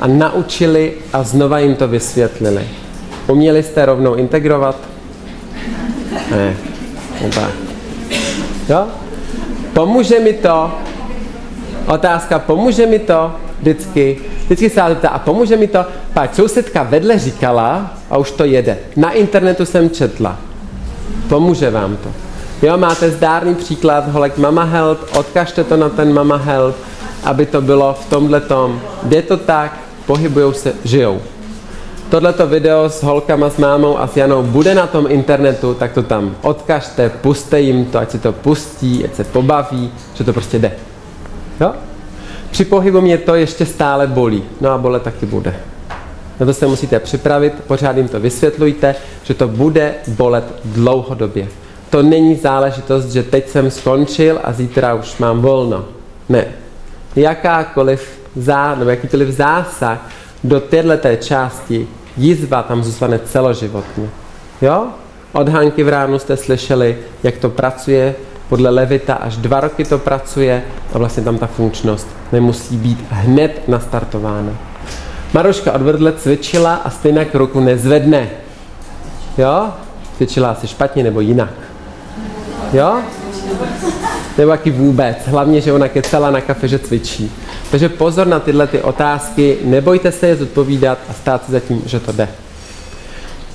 [0.00, 2.68] a naučili a znova jim to vysvětlili.
[3.26, 4.76] Uměli jste rovnou integrovat?
[6.30, 6.56] Ne.
[7.26, 7.48] Oba.
[8.68, 8.86] Jo?
[9.72, 10.74] Pomůže mi to?
[11.86, 13.32] Otázka, pomůže mi to?
[13.60, 14.20] Vždycky.
[14.44, 15.86] Vždycky se zeptá, a pomůže mi to?
[16.12, 18.78] Pak sousedka vedle říkala a už to jede.
[18.96, 20.38] Na internetu jsem četla.
[21.28, 22.27] Pomůže vám to.
[22.62, 26.76] Jo, máte zdárný příklad, holek Mama Help, odkažte to na ten Mama Help,
[27.24, 28.80] aby to bylo v tomhle tom.
[29.02, 31.20] Jde to tak, pohybujou se, žijou.
[32.10, 36.02] Tohleto video s holkama, s mámou a s Janou bude na tom internetu, tak to
[36.02, 40.58] tam odkažte, puste jim to, ať si to pustí, ať se pobaví, že to prostě
[40.58, 40.72] jde.
[41.60, 41.72] Jo?
[42.50, 45.54] Při pohybu mě to ještě stále bolí, no a bole taky bude.
[46.40, 48.94] Na to se musíte připravit, pořád jim to vysvětlujte,
[49.24, 51.48] že to bude bolet dlouhodobě.
[51.90, 55.84] To není záležitost, že teď jsem skončil a zítra už mám volno.
[56.28, 56.44] Ne.
[57.16, 60.10] Jakákoliv zá, nebo jakýkoliv zásah
[60.44, 64.08] do této části jizva tam zůstane celoživotně.
[64.62, 64.86] Jo?
[65.32, 68.14] Od Hanky v ránu jste slyšeli, jak to pracuje,
[68.48, 70.62] podle Levita až dva roky to pracuje
[70.94, 74.52] a vlastně tam ta funkčnost nemusí být hned nastartována.
[75.34, 78.30] Maroška odvedle cvičila a stejně ruku nezvedne.
[79.38, 79.68] Jo?
[80.16, 81.67] Cvičila asi špatně nebo jinak.
[82.72, 82.98] Jo?
[84.38, 85.16] Nebo jaký vůbec.
[85.26, 87.32] Hlavně, že ona kecala na kafe, že cvičí.
[87.70, 92.00] Takže pozor na tyhle ty otázky, nebojte se je zodpovídat a stát se zatím, že
[92.00, 92.28] to jde.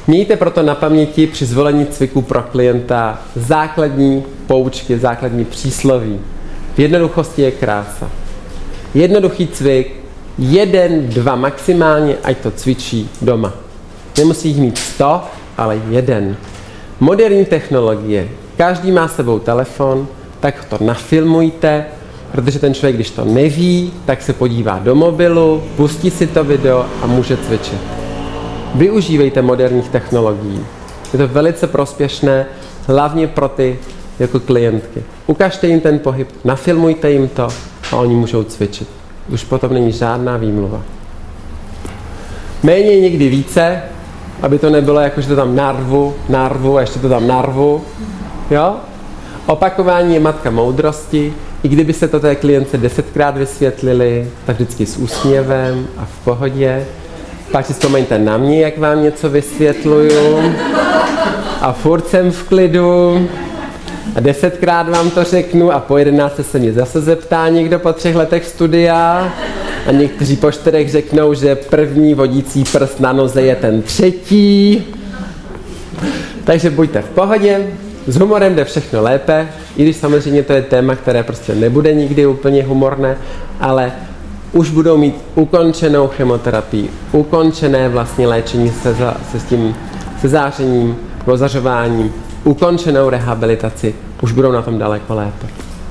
[0.07, 6.19] Mějte proto na paměti při zvolení cviku pro klienta základní poučky, základní přísloví.
[6.75, 8.09] V jednoduchosti je krása.
[8.93, 9.95] Jednoduchý cvik,
[10.37, 13.53] jeden, dva maximálně, ať to cvičí doma.
[14.17, 15.21] Nemusí jich mít sto,
[15.57, 16.37] ale jeden.
[16.99, 20.07] Moderní technologie, každý má sebou telefon,
[20.39, 21.85] tak to nafilmujte,
[22.31, 26.85] protože ten člověk, když to neví, tak se podívá do mobilu, pustí si to video
[27.01, 27.79] a může cvičit.
[28.75, 30.65] Využívejte moderních technologií.
[31.13, 32.45] Je to velice prospěšné,
[32.87, 33.79] hlavně pro ty
[34.19, 35.03] jako klientky.
[35.27, 37.47] Ukažte jim ten pohyb, nafilmujte jim to
[37.91, 38.87] a oni můžou cvičit.
[39.29, 40.81] Už potom není žádná výmluva.
[42.63, 43.81] Méně někdy více,
[44.41, 47.81] aby to nebylo jako, že to tam narvu, narvu a ještě to tam narvu.
[48.53, 48.75] Jo?
[49.45, 51.33] Opakování je matka moudrosti.
[51.63, 56.85] I kdyby se to té klience desetkrát vysvětlili, tak vždycky s úsměvem a v pohodě.
[57.51, 60.53] Pak si vzpomeňte na mě, jak vám něco vysvětluju.
[61.61, 63.27] A furt jsem v klidu.
[64.15, 68.15] A desetkrát vám to řeknu a po jedenácté se mě zase zeptá někdo po třech
[68.15, 69.33] letech studia.
[69.87, 74.83] A někteří po čtyřech řeknou, že první vodící prst na noze je ten třetí.
[76.43, 77.67] Takže buďte v pohodě,
[78.07, 79.47] S humorem jde všechno lépe,
[79.77, 83.17] i když samozřejmě to je téma, které prostě nebude nikdy úplně humorné,
[83.59, 83.91] ale
[84.51, 89.75] už budou mít ukončenou chemoterapii, ukončené vlastně léčení se, za, se s tím
[90.21, 90.95] se zářením,
[91.25, 95.47] ozařováním, ukončenou rehabilitaci, už budou na tom daleko lépe.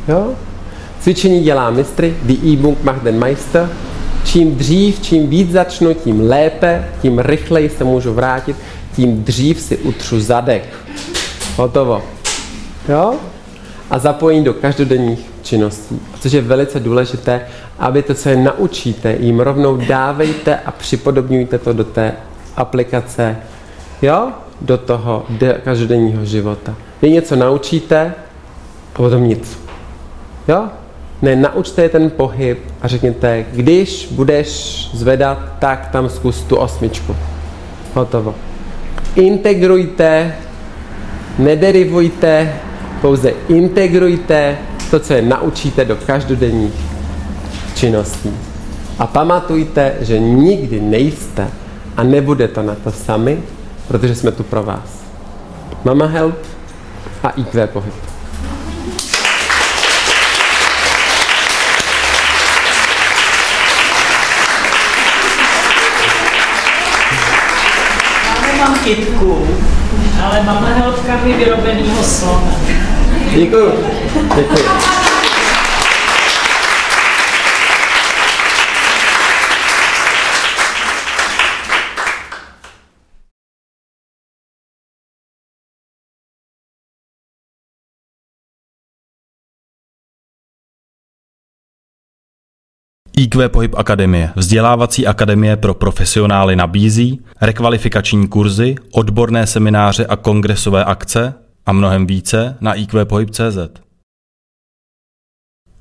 [0.08, 0.30] Jo?
[1.00, 3.68] Cvičení dělá mistry, die Übung macht den Meister.
[4.24, 8.56] Čím dřív, čím víc začnu, tím lépe, tím rychleji se můžu vrátit,
[8.96, 10.64] tím dřív si utřu zadek.
[11.56, 12.02] Hotovo.
[12.88, 13.14] Jo?
[13.90, 16.00] A zapojení do každodenních činností.
[16.20, 17.40] Což je velice důležité,
[17.78, 22.12] aby to, co je naučíte, jim rovnou dávejte a připodobňujte to do té
[22.56, 23.36] aplikace,
[24.02, 24.28] jo?
[24.60, 25.26] Do toho
[25.64, 26.74] každodenního života.
[27.02, 28.14] Vy něco naučíte
[28.94, 29.58] a potom nic.
[30.48, 30.68] Jo?
[31.22, 37.16] Ne, naučte je ten pohyb a řekněte, když budeš zvedat, tak tam zkus tu osmičku.
[37.94, 38.34] Hotovo.
[39.14, 40.34] Integrujte,
[41.38, 42.52] nederivujte,
[43.00, 44.58] pouze integrujte
[44.90, 46.74] to, co je naučíte do každodenních
[47.74, 48.30] činností.
[48.98, 51.48] A pamatujte, že nikdy nejste
[51.96, 53.42] a nebude to na to sami,
[53.88, 55.02] protože jsme tu pro vás.
[55.84, 56.38] Mama Help
[57.22, 57.94] a IQ pohyb.
[68.58, 69.46] mám kytku,
[70.32, 72.52] ale mám helpka vyrobenýho slona.
[73.34, 73.72] Děkuji.
[74.36, 75.01] Děkuji.
[93.22, 101.34] IQ Pohyb Akademie, vzdělávací akademie pro profesionály nabízí rekvalifikační kurzy, odborné semináře a kongresové akce
[101.66, 103.58] a mnohem více na iqpohyb.cz.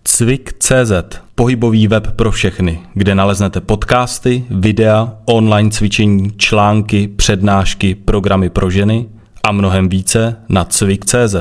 [0.03, 0.91] Cvik.cz,
[1.35, 9.09] pohybový web pro všechny, kde naleznete podcasty, videa, online cvičení, články, přednášky, programy pro ženy
[9.43, 11.35] a mnohem více na cvik.cz.